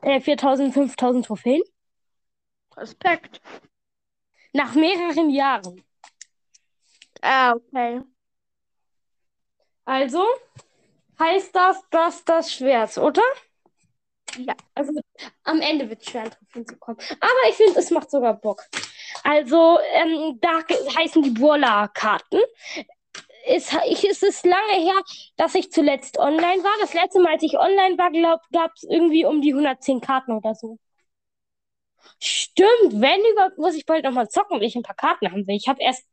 [0.02, 1.62] äh, 4000, 5000 Trophäen.
[2.76, 3.40] Respekt.
[4.52, 5.82] Nach mehreren Jahren.
[7.22, 8.00] Ah, okay.
[9.84, 10.24] Also
[11.18, 13.22] heißt das, dass das schwer ist, oder?
[14.38, 14.54] Ja.
[14.74, 14.92] Also
[15.44, 16.98] am Ende wird es schwer, an Trophäen zu kommen.
[17.20, 18.62] Aber ich finde, es macht sogar Bock.
[19.24, 20.60] Also, ähm, da
[20.96, 22.40] heißen die Burla-Karten.
[23.46, 25.00] Es, ich, es ist lange her,
[25.36, 26.72] dass ich zuletzt online war.
[26.80, 28.10] Das letzte Mal, als ich online war,
[28.52, 30.78] gab es irgendwie um die 110 Karten oder so.
[32.18, 35.56] Stimmt, wenn überhaupt, muss ich bald nochmal zocken, weil ich ein paar Karten haben will.
[35.56, 36.06] Ich habe erst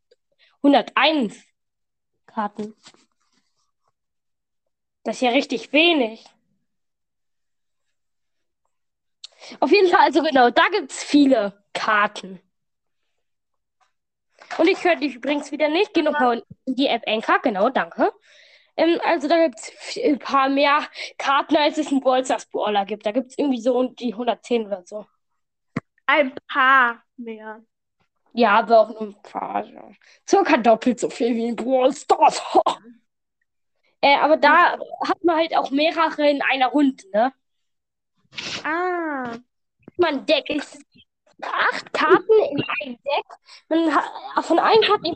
[0.63, 1.35] 101
[2.25, 2.73] Karten.
[5.03, 6.25] Das ist ja richtig wenig.
[9.59, 12.41] Auf jeden Fall, also genau, da gibt es viele Karten.
[14.57, 15.93] Und ich höre dich übrigens wieder nicht.
[15.93, 18.11] Geh nochmal in die App Anchor, genau, danke.
[18.77, 22.85] Ähm, also da gibt es ein paar mehr Karten, als es einen Brawl Stars Brawler
[22.85, 23.05] gibt.
[23.05, 25.05] Da gibt es irgendwie so um die 110 oder so.
[26.05, 27.63] Ein paar mehr.
[28.33, 29.65] Ja, aber auch nur ein paar.
[29.65, 29.89] Ja.
[30.27, 32.41] Circa doppelt so viel wie in Brawl Stars.
[34.01, 37.33] äh, aber da hat man halt auch mehrere in einer Runde, ne?
[38.63, 39.37] Ah.
[39.97, 40.51] Man deckt
[41.41, 43.25] acht Karten in ein Deck.
[43.69, 45.15] Man hat von allen Karten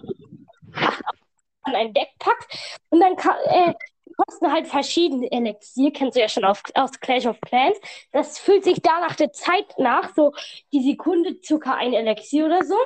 [1.63, 2.57] an ein Deck packt
[2.89, 3.73] und dann äh,
[4.17, 7.77] kosten halt verschiedene Elixier, kennst du ja schon auf, aus Clash of Clans.
[8.11, 10.33] Das fühlt sich da nach der Zeit nach, so
[10.71, 12.77] die Sekunde circa ein Elixier oder so.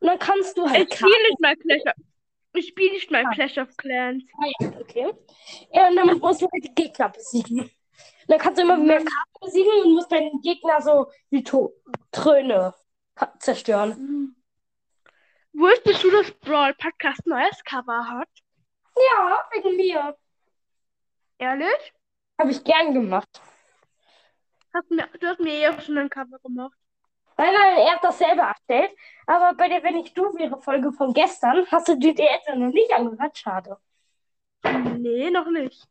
[0.00, 2.04] Und dann kannst du halt Ich spiele nicht mal Clash of...
[2.52, 4.24] Ich spiele nicht mal Clash of Clans.
[4.58, 5.12] Karten, okay.
[5.72, 7.70] Ja, und damit musst du halt die Gegner besiegen.
[8.28, 11.74] Dann kannst du immer mehr Karten besiegen und musst deinen Gegner so die to
[12.12, 12.74] Tröne
[13.38, 14.36] zerstören.
[15.52, 18.28] Wusstest du, dass Brawl Podcast neues Cover hat?
[18.96, 20.16] Ja, wegen mir.
[21.38, 21.92] Ehrlich?
[22.38, 23.40] Habe ich gern gemacht.
[24.72, 26.76] Hast mir, du hast mir eh auch schon ein Cover gemacht.
[27.36, 28.90] Nein, nein, er hat das selber erstellt.
[29.26, 32.70] Aber bei der Wenn ich du wäre Folge von gestern hast du die jetzt noch
[32.70, 33.36] nicht angehört.
[33.36, 33.78] Schade.
[34.98, 35.89] Nee, noch nicht.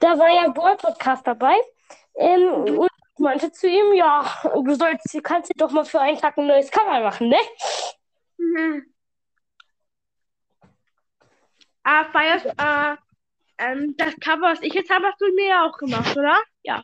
[0.00, 1.54] Da war ja Brawl Podcast dabei.
[2.16, 6.00] Ähm, und ich meinte zu ihm, ja, du sollst, du kannst dir doch mal für
[6.00, 7.38] einen Tag ein neues Cover machen, ne?
[8.38, 8.94] Mhm.
[11.82, 12.96] Ah, feierst, äh,
[13.58, 16.40] ähm, das Cover, was ich jetzt habe, hast du mir ja auch gemacht, oder?
[16.62, 16.82] Ja.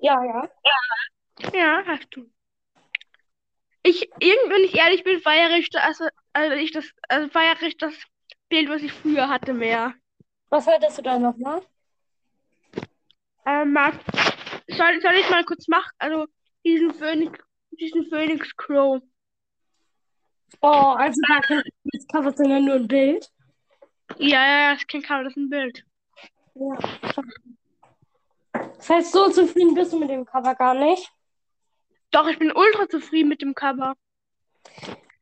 [0.00, 0.48] Ja, ja.
[1.52, 2.30] Ja, hast du.
[3.82, 6.00] Ich, irgendwie, wenn ich ehrlich bin, feiere ich das,
[6.32, 7.94] also ich das, also feiere ich das
[8.48, 9.94] Bild, was ich früher hatte, mehr.
[10.48, 11.60] Was hattest du da noch mal?
[13.46, 13.76] Ähm,
[14.68, 15.90] soll, soll ich mal kurz machen?
[15.98, 16.26] Also,
[16.64, 17.38] diesen Phoenix,
[17.72, 19.02] diesen Phoenix Crow.
[20.60, 23.28] Oh, also da kein das Cover, sondern nur ein Bild.
[24.18, 25.84] Ja, ja, ja, das klingt aber das ist ein Bild.
[26.54, 26.78] Ja.
[28.52, 31.10] Das heißt, so zufrieden bist du mit dem Cover gar nicht.
[32.10, 33.94] Doch, ich bin ultra zufrieden mit dem Cover.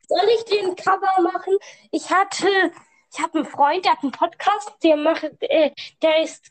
[0.09, 1.57] Soll ich den Cover machen?
[1.91, 2.73] Ich hatte,
[3.13, 5.71] ich habe einen Freund, der hat einen Podcast, der macht, äh,
[6.03, 6.51] der ist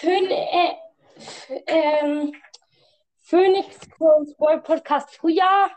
[0.00, 0.76] Phön, äh,
[1.66, 2.34] ähm,
[3.18, 5.70] Phoenix Crows Boy Podcast früher,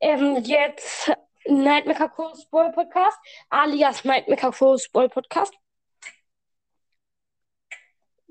[0.00, 1.12] ähm, jetzt
[1.46, 3.16] Nightmaker Crows Boy Podcast,
[3.50, 5.54] alias Nightmaker Crows Boy Podcast.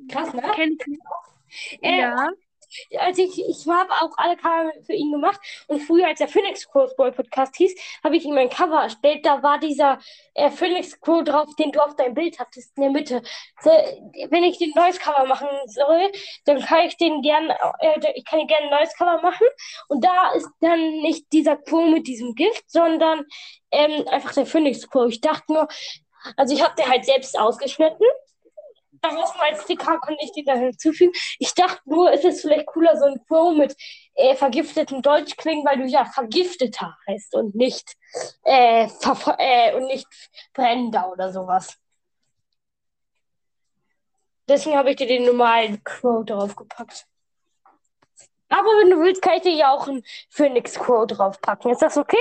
[0.10, 0.42] Krass, ne?
[0.54, 1.02] Kenn ich nicht.
[1.82, 2.30] Äh, Ja.
[3.00, 5.40] Also ich, ich habe auch alle Cover für ihn gemacht.
[5.68, 9.26] Und früher, als der Phoenix Crows Boy Podcast hieß, habe ich ihm ein Cover erstellt.
[9.26, 10.00] Da war dieser
[10.34, 13.22] äh, Phoenix Crow drauf, den du auf deinem Bild hattest, in der Mitte.
[13.62, 13.70] So,
[14.30, 16.12] wenn ich den neues Cover machen soll,
[16.46, 19.48] dann kann ich den gern, äh, ich kann gerne ein neues Cover machen.
[19.88, 23.26] Und da ist dann nicht dieser Crow mit diesem Gift, sondern
[23.72, 25.08] ähm, einfach der Phoenix Crow.
[25.08, 25.68] Ich dachte nur,
[26.38, 28.06] also ich habe den halt selbst ausgeschnitten.
[29.02, 31.12] Daraus mal als Sticker konnte ich den dann hinzufügen.
[31.40, 33.76] Ich dachte nur, ist es vielleicht cooler, so ein Crow mit
[34.14, 37.96] äh, vergiftetem Deutsch klingen, weil du ja Vergifteter heißt und nicht,
[38.44, 40.08] äh, äh, und nicht
[40.54, 41.78] Brennender oder sowas.
[44.48, 47.08] Deswegen habe ich dir den normalen Crow draufgepackt.
[48.50, 51.72] Aber wenn du willst, kann ich dir ja auch einen Phoenix Crow draufpacken.
[51.72, 52.18] Ist das okay?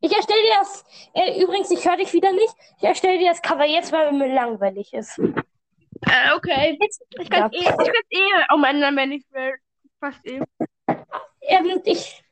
[0.00, 0.84] Ich erstelle dir das.
[1.12, 2.54] Äh, übrigens, ich höre dich wieder nicht.
[2.78, 5.18] Ich erstelle dir das Cover jetzt, weil mir langweilig ist.
[5.18, 6.78] Äh, okay.
[6.80, 9.54] Jetzt, Ich kann eh, ich eh umändern, wenn ich will.
[10.00, 10.40] Fast eh.
[11.42, 12.22] ähm, ich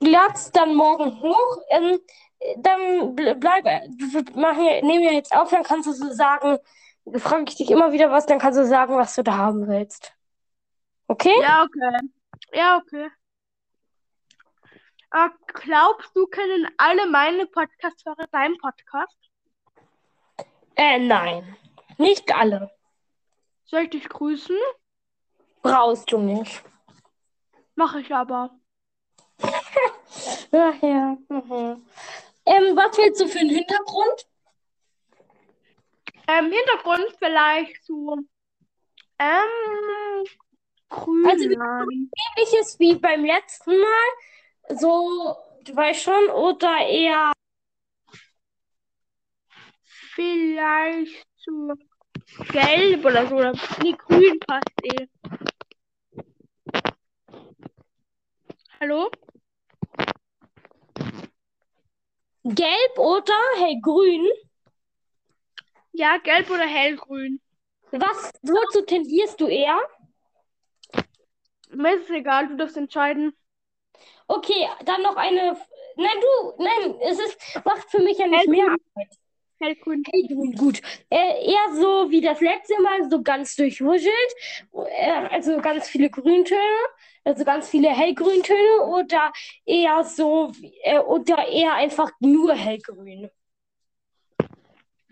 [0.00, 1.56] lade es dann morgen hoch.
[1.70, 1.98] Ähm,
[2.58, 3.64] dann ble- bleib,
[4.34, 6.58] machen, nehmen wir jetzt auf, dann kannst du so sagen,
[7.16, 10.14] frage ich dich immer wieder was, dann kannst du sagen, was du da haben willst.
[11.06, 11.34] Okay?
[11.42, 11.98] Ja, okay.
[12.54, 13.08] Ja, okay.
[15.12, 19.16] Äh, glaubst du, können alle meine Podcast-Hörer deinen Podcast?
[20.76, 21.56] Äh, nein.
[21.98, 22.70] Nicht alle.
[23.64, 24.56] Soll ich dich grüßen?
[25.62, 26.62] Brauchst du nicht.
[27.74, 28.58] Mache ich aber.
[30.52, 31.16] Ach ja.
[31.28, 31.84] Mhm.
[32.46, 34.26] Ähm, was willst du für einen Hintergrund?
[36.26, 38.16] Ähm, Hintergrund vielleicht so.
[39.18, 40.24] Ähm,
[40.88, 41.26] grün.
[41.28, 41.44] Also.
[41.44, 44.08] Ähnliches wie beim letzten Mal.
[44.68, 47.32] So, du weißt schon, oder eher.
[50.14, 51.74] Vielleicht so
[52.52, 53.36] gelb oder so.
[53.36, 55.06] Oder, nee, grün passt eh.
[58.80, 59.10] Hallo?
[62.44, 64.26] Gelb oder hellgrün?
[65.92, 67.40] Ja, gelb oder hellgrün.
[67.92, 69.80] Was, wozu tendierst du eher?
[71.72, 73.32] Mir ist es egal, du darfst entscheiden.
[74.30, 75.56] Okay, dann noch eine.
[75.96, 79.18] Nein, du, nein, es ist, macht für mich ja nicht mehr Arbeit.
[79.58, 80.04] Hellgrün.
[80.08, 80.80] Hellgrün, gut.
[81.10, 84.32] Äh, eher so wie das letzte Mal, so ganz durchwuschelt.
[84.72, 86.60] Äh, also ganz viele Grüntöne,
[87.24, 89.32] also ganz viele Hellgrüntöne oder
[89.66, 90.52] eher so,
[90.84, 93.30] äh, oder eher einfach nur hellgrün.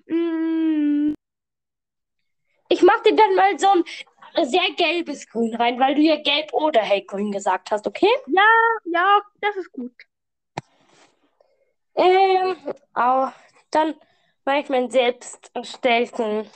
[0.06, 1.14] Mm,
[2.70, 3.84] Ich mach dir dann mal so ein
[4.42, 8.10] sehr gelbes Grün rein, weil du ja gelb oder hellgrün gesagt hast, okay?
[8.84, 9.92] ja, das ist gut.
[11.94, 12.56] Ähm,
[12.94, 13.28] au,
[13.70, 13.94] dann
[14.44, 16.48] mache ich meinen selbst erstellten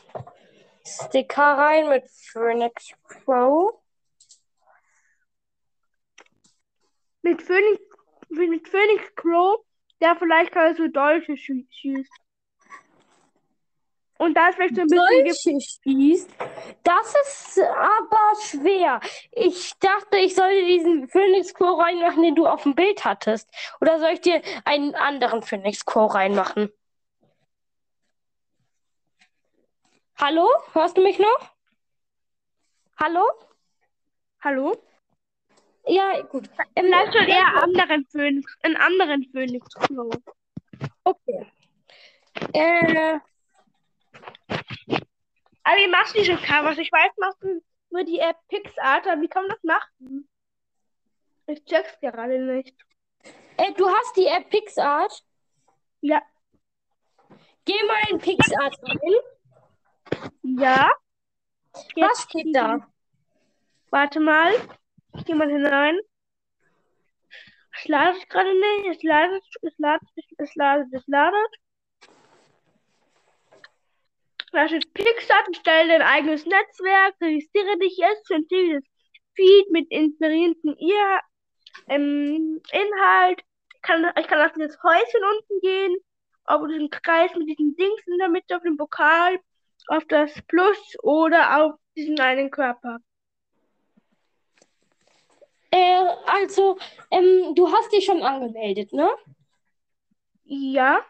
[0.85, 3.81] Sticker rein mit Phoenix Crow.
[7.23, 7.83] Mit Phoenix,
[8.29, 9.65] mit Phoenix Crow,
[10.01, 12.22] der vielleicht gerade so Dolche schießt.
[14.23, 16.31] Und da ist vielleicht so ein bisschen schießt.
[16.85, 19.01] Das ist aber schwer.
[19.33, 23.51] Ich dachte, ich sollte diesen Phoenix Crow reinmachen, den du auf dem Bild hattest.
[23.81, 26.71] Oder soll ich dir einen anderen Phoenix Crow reinmachen?
[30.21, 30.49] Hallo?
[30.73, 31.51] Hörst du mich noch?
[32.99, 33.27] Hallo?
[34.41, 34.81] Hallo?
[35.89, 36.49] Ja, gut.
[36.77, 40.15] Vielleicht schon eher anderen Phoenix, einen anderen Phoenix Crow.
[41.03, 41.45] Okay.
[42.53, 43.19] Äh,
[45.65, 46.79] Aber wie machst du diese Covers?
[46.79, 50.29] Ich weiß, machst du nur die App PixArt, aber wie kann man das machen?
[51.47, 52.75] Ich check's gerade nicht.
[53.59, 55.23] äh, du hast die App PixArt.
[56.01, 56.23] Ja.
[57.65, 60.31] Geh mal in PixArt rein.
[60.43, 60.91] Ja.
[61.97, 62.87] Was steht da?
[63.91, 64.53] Warte mal.
[65.17, 65.99] Ich geh mal hinein.
[67.75, 68.97] Es ladet gerade nicht.
[68.97, 70.09] Es ladet, es ladet,
[70.39, 71.55] es ladet, es ladet.
[74.53, 78.85] Da steht Pixar, stelle dein eigenes Netzwerk, registriere dich jetzt für ein tägliches
[79.35, 81.21] Feed mit inspirierenden ihr,
[81.89, 83.41] ähm, Inhalt.
[83.75, 85.97] Ich kann, ich kann auf dieses Häuschen unten gehen,
[86.45, 89.41] auf diesen Kreis mit diesen Dings in der Mitte, auf dem Pokal,
[89.89, 92.99] auf das Plus oder auf diesen einen Körper.
[95.71, 96.79] Äh, also,
[97.11, 99.09] ähm, du hast dich schon angemeldet, ne?
[100.45, 101.01] Ja.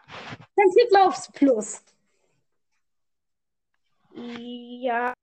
[0.55, 1.83] Dann klick mal aufs Plus.
[4.15, 5.13] Ja.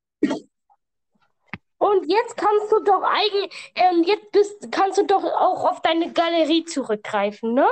[1.79, 6.13] Und jetzt kannst du doch eigentlich, ähm, jetzt bist, kannst du doch auch auf deine
[6.13, 7.67] Galerie zurückgreifen, ne?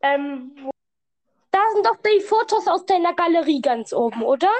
[0.00, 0.70] Ähm,
[1.50, 4.50] Da sind doch die Fotos aus deiner Galerie ganz oben, oder?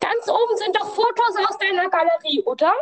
[0.00, 2.72] Ganz oben sind doch Fotos aus deiner Galerie, oder?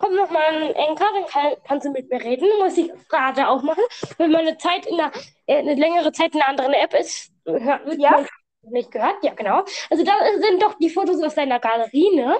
[0.00, 2.48] Komm noch mal Enker, dann kann, kannst du mit mir reden.
[2.58, 3.82] Muss ich gerade auch machen.
[4.18, 5.12] Wenn man eine Zeit in einer,
[5.46, 8.10] äh, eine längere Zeit in einer anderen App ist, hört, wird Ja.
[8.12, 8.26] man
[8.62, 9.22] nicht gehört.
[9.22, 9.64] Ja, genau.
[9.90, 12.36] Also da sind doch die Fotos aus deiner Galerie, ne?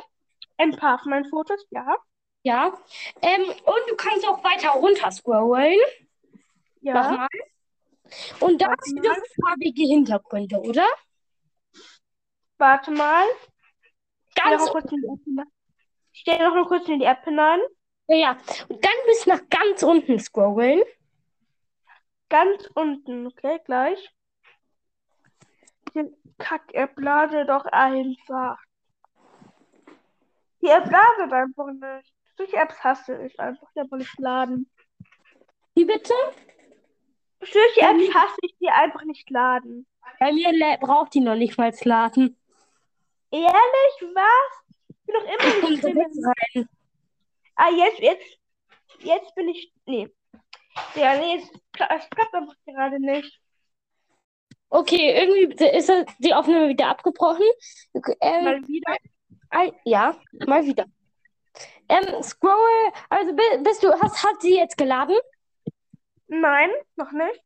[0.58, 1.96] ein paar von meinen Fotos, ja.
[2.42, 2.72] Ja.
[3.22, 5.78] Ähm, und du kannst auch weiter runter scrollen.
[6.82, 7.16] Mach Ja.
[7.16, 7.28] mal.
[8.40, 9.16] Und da Warte hast du mal.
[9.16, 10.86] doch farbige Hintergründe, oder?
[12.58, 13.24] Warte mal.
[14.34, 14.74] Ganz noch
[16.20, 17.60] Ich gehe noch mal kurz in die App hinein.
[18.06, 18.30] Ja, ja.
[18.68, 20.82] Und dann bis nach ganz unten scrollen.
[22.28, 24.14] Ganz unten, okay, gleich.
[25.94, 28.58] Die Kack-App lade doch einfach.
[30.60, 32.12] Die App ladet einfach nicht.
[32.36, 33.68] Solche Apps hasse ich einfach.
[33.74, 34.70] Die einfach nicht laden.
[35.74, 36.12] Wie bitte?
[37.40, 39.86] Solche Apps hasse ich, die einfach nicht laden.
[40.18, 40.52] Bei mir
[40.82, 42.36] braucht die noch nicht mal laden.
[43.30, 44.59] Ehrlich, was?
[45.11, 45.94] Bin doch immer drin.
[45.94, 46.16] direkt
[46.54, 46.68] rein.
[47.56, 48.38] Ah, jetzt, jetzt,
[49.00, 49.72] jetzt bin ich.
[49.86, 50.08] Nee.
[50.94, 53.40] Ja, nee, es, es klappt einfach gerade nicht.
[54.68, 57.44] Okay, irgendwie ist die Aufnahme wieder abgebrochen.
[58.20, 58.96] Ähm, Mal wieder.
[59.84, 60.84] ja, mal wieder.
[61.88, 65.16] Ähm, scroll, also bi- bist du, hast, hat sie jetzt geladen?
[66.28, 67.42] Nein, noch nicht.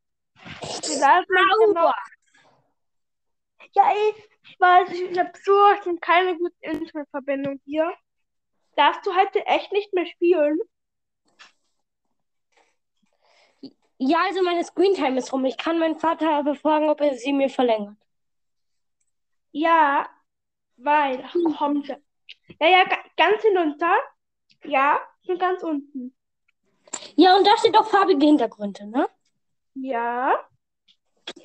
[0.87, 1.25] Die laden
[1.65, 1.91] genau.
[3.73, 7.91] Ja, ich, ich weiß, ich habe so schon keine gute Internetverbindung hier.
[8.75, 10.59] Darfst du heute echt nicht mehr spielen?
[13.97, 15.45] Ja, also meine Screentime ist rum.
[15.45, 17.95] Ich kann meinen Vater befragen, ob er sie mir verlängert.
[19.51, 20.09] Ja,
[20.77, 22.03] weil, ach komm schon.
[22.59, 23.93] Ja, ja, ga- ganz hinunter.
[24.65, 26.13] Ja, ich bin ganz unten.
[27.15, 29.07] Ja, und da steht auch farbige Hintergründe, ne?
[29.75, 30.37] Ja,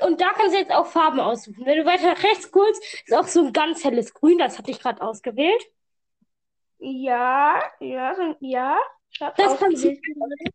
[0.06, 1.64] Und da kannst du jetzt auch Farben aussuchen.
[1.64, 4.38] Wenn du weiter nach rechts scrollst, ist auch so ein ganz helles Grün.
[4.38, 5.62] Das hatte ich gerade ausgewählt.
[6.78, 8.78] ja, ja, so, ja.
[9.36, 9.88] Das kannst du.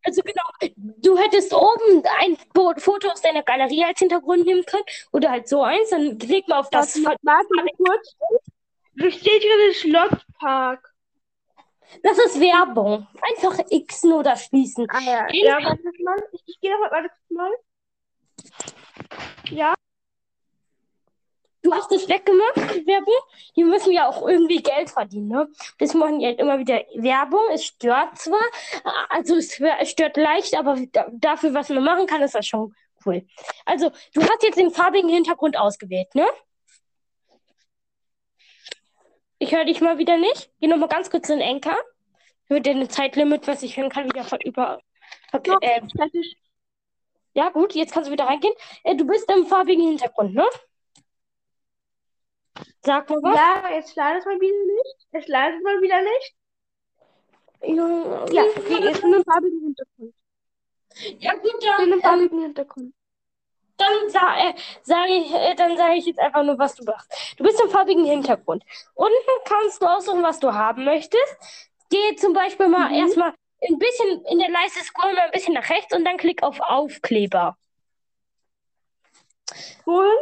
[0.03, 4.86] Also genau, du hättest oben ein Fo- Foto aus deiner Galerie als Hintergrund nehmen können.
[5.11, 5.89] Oder halt so eins.
[5.89, 6.95] Dann klick mal auf das.
[7.03, 8.15] Warte, warte mal kurz.
[8.95, 10.93] Da steht gerade Schlosspark.
[12.01, 13.07] Das ist Werbung.
[13.21, 13.57] Einfach
[13.88, 14.88] Xen oder schließen.
[14.89, 15.59] Ah ja, Ich- ja.
[16.32, 17.51] Ich, ich gehe noch mal, warte mal.
[19.52, 19.74] Ja,
[21.62, 23.16] Du hast das weggemacht, Werbung.
[23.56, 25.48] Die müssen ja auch irgendwie Geld verdienen, ne?
[25.80, 27.41] Das machen die halt immer wieder Werbung.
[27.52, 28.39] Es stört zwar,
[29.10, 32.76] also es es stört leicht, aber da- dafür, was man machen kann, ist das schon
[33.04, 33.26] cool.
[33.66, 36.28] Also, du hast jetzt den farbigen Hintergrund ausgewählt, ne?
[39.39, 40.52] Ich höre dich mal wieder nicht.
[40.62, 41.78] Geh noch mal ganz kurz in Enker.
[42.48, 44.80] Mit dem Zeitlimit, was ich hören kann, wieder von über.
[45.34, 46.38] Okay, äh, fertig.
[47.36, 48.54] Ja, gut, jetzt kannst du wieder reingehen.
[48.84, 50.46] Äh, du bist im farbigen Hintergrund, ne?
[52.82, 53.36] Sag mal was.
[53.36, 55.08] Ja, jetzt es mal wieder nicht.
[55.12, 56.36] Es ladet mal wieder nicht.
[57.62, 60.14] Ja, okay, jetzt in einem farbigen Hintergrund.
[61.20, 62.94] ja gut, In dann, einem ähm, farbigen Hintergrund.
[63.78, 67.12] dann sa äh, sage ich, äh, dann sage ich jetzt einfach nur, was du machst.
[67.38, 68.64] Du bist im farbigen Hintergrund.
[68.94, 69.14] Unten
[69.46, 71.38] kannst du aussuchen, was du haben möchtest.
[71.90, 72.96] Geh zum Beispiel mal Mhm.
[72.96, 76.43] erstmal ein bisschen in der Leiste scrollen, mal ein bisschen nach rechts und dann klick
[76.43, 77.58] auf Aufkleber.
[79.86, 80.18] Wohin?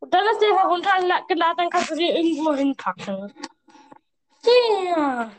[0.00, 3.32] Und dann ist der heruntergeladen, dann kannst du den irgendwo hinpacken.
[4.84, 5.30] Ja.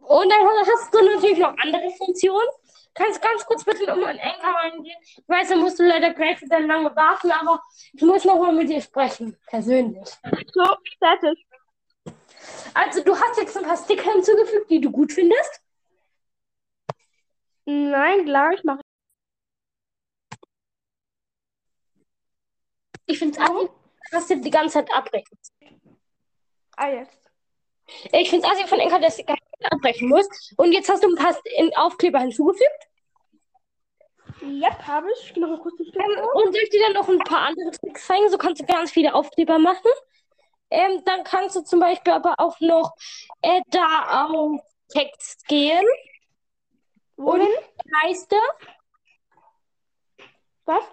[0.00, 2.48] Und dann hast du natürlich noch andere Funktionen.
[2.96, 4.96] Kannst ganz kurz bitte um einen Anker eingehen.
[5.02, 8.54] Ich weiß, da musst du leider gleich wieder lange warten, aber ich muss noch mal
[8.54, 10.08] mit dir sprechen, persönlich.
[10.52, 10.64] So,
[10.98, 11.46] fertig.
[12.72, 15.60] Also, du hast jetzt ein paar Sticker hinzugefügt, die du gut findest.
[17.66, 18.80] Nein, klar, ich mache.
[23.04, 23.68] Ich finde es assi,
[24.10, 25.52] dass du die ganze Zeit abrechnest.
[26.76, 27.20] Ah, jetzt.
[28.12, 30.54] Ich finde es assi von Enker, dass du die ganze Zeit abbrechen musst.
[30.56, 31.36] Und jetzt hast du ein paar
[31.76, 32.85] Aufkleber hinzugefügt.
[34.42, 35.30] Ja, habe ich.
[35.30, 38.28] Ich noch kurz Ähm, und soll ich dir dann noch ein paar andere Tricks zeigen?
[38.28, 39.90] So kannst du ganz viele Aufkleber machen.
[40.70, 42.94] Ähm, dann kannst du zum Beispiel aber auch noch
[43.42, 45.84] äh, da auf Text gehen.
[47.16, 47.48] Wohin?
[48.02, 48.36] Leiste.
[50.64, 50.84] Was?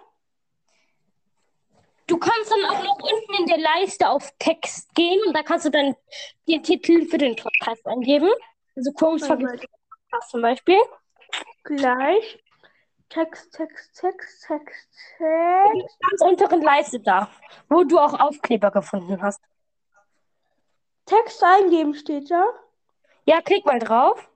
[2.06, 5.64] Du kannst dann auch noch unten in der Leiste auf Text gehen und da kannst
[5.66, 5.96] du dann
[6.46, 8.30] den Titel für den Podcast eingeben.
[8.76, 9.66] Also vergisst
[10.10, 10.80] Podcast zum Beispiel.
[11.64, 12.43] Gleich.
[13.08, 14.88] Text, Text, Text, Text,
[15.18, 15.98] Text.
[16.10, 17.28] Ganz unteren Leiste da,
[17.68, 19.40] wo du auch Aufkleber gefunden hast.
[21.06, 22.44] Text eingeben steht da.
[23.26, 24.28] Ja, klick mal drauf.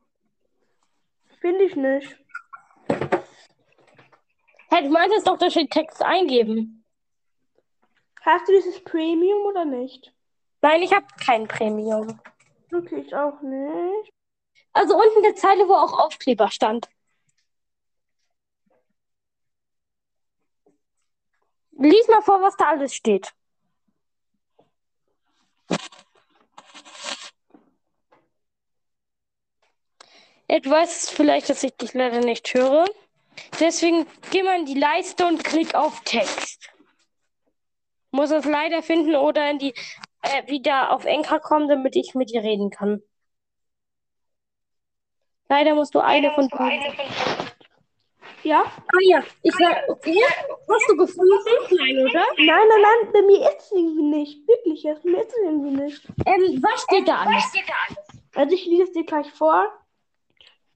[1.41, 2.19] Finde ich nicht.
[4.71, 6.85] Hey, du meintest doch, da steht Text eingeben.
[8.23, 10.12] Hast du dieses Premium oder nicht?
[10.61, 12.21] Nein, ich habe kein Premium.
[12.73, 14.12] Okay, ich auch nicht.
[14.75, 16.89] Also unten der Zeile, wo auch Aufkleber stand.
[21.79, 23.33] Lies mal vor, was da alles steht.
[30.51, 32.87] Ja, Du weißt vielleicht, dass ich dich leider nicht höre.
[33.61, 36.70] Deswegen geh mal in die Leiste und klick auf Text.
[38.11, 39.74] Muss es leider finden oder in die
[40.22, 43.03] äh, wieder auf Enker kommen, damit ich mit dir reden kann.
[45.49, 47.38] Leider musst du eine von beiden.
[48.49, 48.62] Ja?
[48.62, 49.76] Ah ja, ich war.
[49.88, 50.24] Okay.
[50.24, 51.32] Hast du gefunden?
[51.70, 52.24] Nein, oder?
[52.38, 54.49] Nein, nein, nein, bei mir ist es irgendwie nicht.
[54.49, 56.09] Wirklich, bei mir ist es irgendwie nicht.
[56.24, 57.44] Ähm, was steht da alles?
[58.34, 59.70] Also ich lese es dir gleich vor.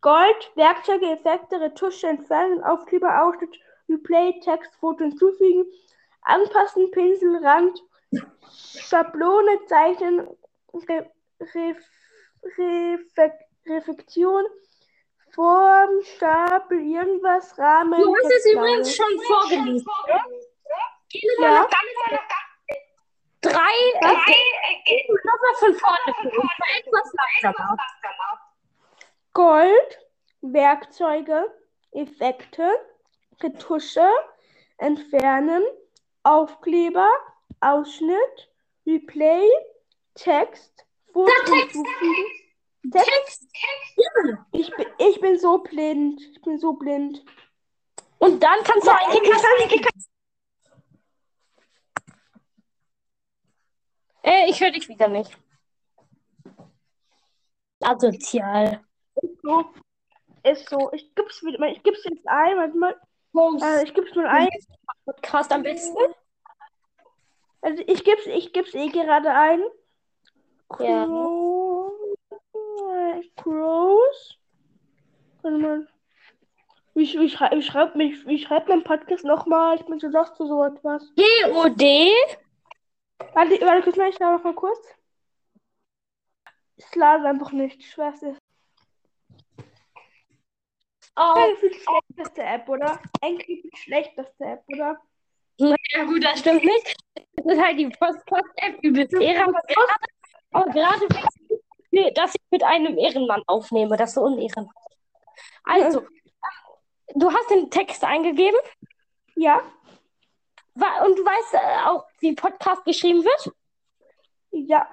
[0.02, 3.58] Gold, Werkzeuge, Effekte, Retusche, Entfernen, Aufkleber, Ausschnitt,
[3.88, 5.64] Replay, Text, Foto hinzufügen,
[6.22, 7.82] anpassen, Pinsel, Rand,
[8.50, 10.28] Schablone, Zeichnen,
[10.74, 11.10] Re
[11.40, 11.78] Ref
[12.58, 13.32] Refek
[13.66, 14.44] Reflexion,
[15.34, 18.00] Form, Stapel, irgendwas, Rahmen.
[18.00, 19.86] Du hast es übrigens schon vorgelesen.
[21.08, 21.68] Geh nochmal Ja.
[22.10, 22.18] nach
[23.40, 23.74] drei.
[24.84, 26.36] Äh, nochmal von vorne uns.
[26.36, 27.12] War etwas
[27.42, 27.76] langsamer.
[29.32, 29.98] Gold,
[30.42, 31.50] Werkzeuge,
[31.92, 32.68] Effekte,
[33.42, 34.08] Retusche,
[34.78, 35.64] Entfernen,
[36.24, 37.10] Aufkleber,
[37.60, 38.50] Ausschnitt,
[38.86, 39.48] Replay,
[40.14, 41.76] Text, Foto Text.
[42.90, 43.06] Text.
[43.06, 43.96] Text.
[43.96, 44.46] Ja.
[44.52, 46.20] Ich bin, ich bin so blind.
[46.32, 47.24] Ich bin so blind.
[48.18, 49.90] Und dann kannst du Ja, einen ich kann-
[54.24, 55.36] Äh, ich höre dich wieder nicht.
[57.80, 58.84] Asozial.
[59.42, 59.64] So.
[60.44, 60.92] Ist so.
[60.92, 61.72] Ich gib's wieder mal.
[61.72, 62.56] Ich gib's jetzt ein.
[62.56, 62.96] Warte mal.
[63.62, 64.48] Äh, ich gib's mal ein.
[65.04, 65.96] Podcast am besten.
[67.60, 69.62] Also ich gib's, ich gib's eh gerade ein.
[70.80, 71.06] Ja.
[73.36, 74.38] Crows.
[75.42, 75.88] Warte mal.
[76.94, 79.76] Wie, wie, schrei, wie schreibt mich, wie schreibt mein Podcast nochmal?
[79.76, 81.02] Ich bin so lost für so etwas.
[81.14, 82.12] G-O-D.
[83.32, 84.78] Warte, warte kurz mal, ich schreibe mal kurz.
[86.76, 88.36] Ich lade einfach nicht, ich schwör's dir.
[91.16, 93.00] Oh, Enkel die schlechteste App, oder?
[93.20, 95.00] Enkel die schlechteste App, oder?
[95.58, 96.96] ja gut, das stimmt nicht.
[97.36, 99.14] Das ist halt die Podcast-App übelst.
[99.14, 99.92] Aber gerade,
[100.52, 101.06] aber gerade
[101.92, 104.76] nee, dass ich mit einem Ehrenmann aufnehme, das ist so unehrenhaft.
[105.64, 106.02] Also,
[107.14, 108.58] du hast den Text eingegeben
[109.36, 109.62] Ja,
[110.74, 113.52] und du weißt äh, auch, wie Podcast geschrieben wird?
[114.52, 114.86] ja.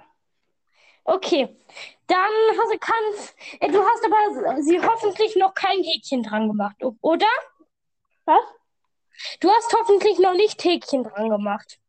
[1.05, 1.57] Okay,
[2.07, 6.75] dann hast du kannst, äh, du hast aber sie hoffentlich noch kein Häkchen dran gemacht,
[7.01, 7.27] oder?
[8.25, 8.41] Was?
[9.39, 11.79] Du hast hoffentlich noch nicht Häkchen dran gemacht.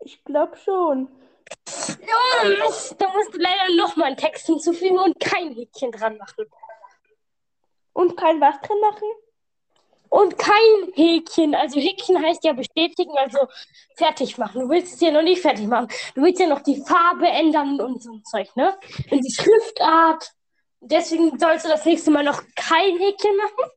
[0.00, 1.08] Ich glaube schon.
[2.00, 6.46] Ja, Mist, da musst du leider nochmal einen Text hinzufügen und kein Häkchen dran machen.
[7.92, 9.08] Und kein was drin machen?
[10.08, 11.54] und kein Häkchen.
[11.54, 13.38] Also Häkchen heißt ja bestätigen, also
[13.96, 14.62] fertig machen.
[14.62, 15.88] Du willst es ja noch nicht fertig machen.
[16.14, 18.76] Du willst ja noch die Farbe ändern und so ein Zeug, ne?
[19.10, 20.32] Und die Schriftart.
[20.80, 23.70] Deswegen sollst du das nächste Mal noch kein Häkchen machen.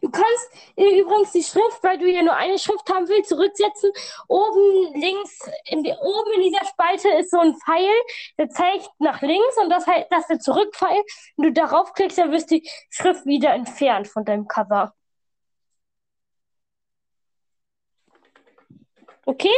[0.00, 3.90] Du kannst äh, übrigens die Schrift, weil du ja nur eine Schrift haben willst, zurücksetzen.
[4.28, 7.94] Oben links, in die, oben in dieser Spalte ist so ein Pfeil,
[8.38, 11.02] der zeigt nach links und das, das ist der Zurückpfeil.
[11.36, 14.94] Wenn du darauf klickst, dann wirst die Schrift wieder entfernt von deinem Cover.
[19.26, 19.50] Okay?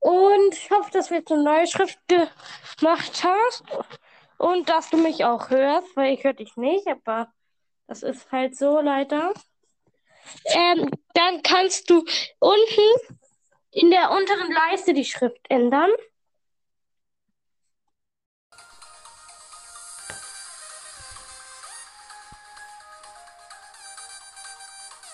[0.00, 3.64] Und ich hoffe, dass du jetzt eine neue Schrift gemacht hast
[4.40, 7.30] und dass du mich auch hörst, weil ich höre dich nicht, aber
[7.86, 9.34] das ist halt so leider.
[10.46, 12.02] Ähm, dann kannst du
[12.38, 13.18] unten
[13.70, 15.90] in der unteren Leiste die Schrift ändern.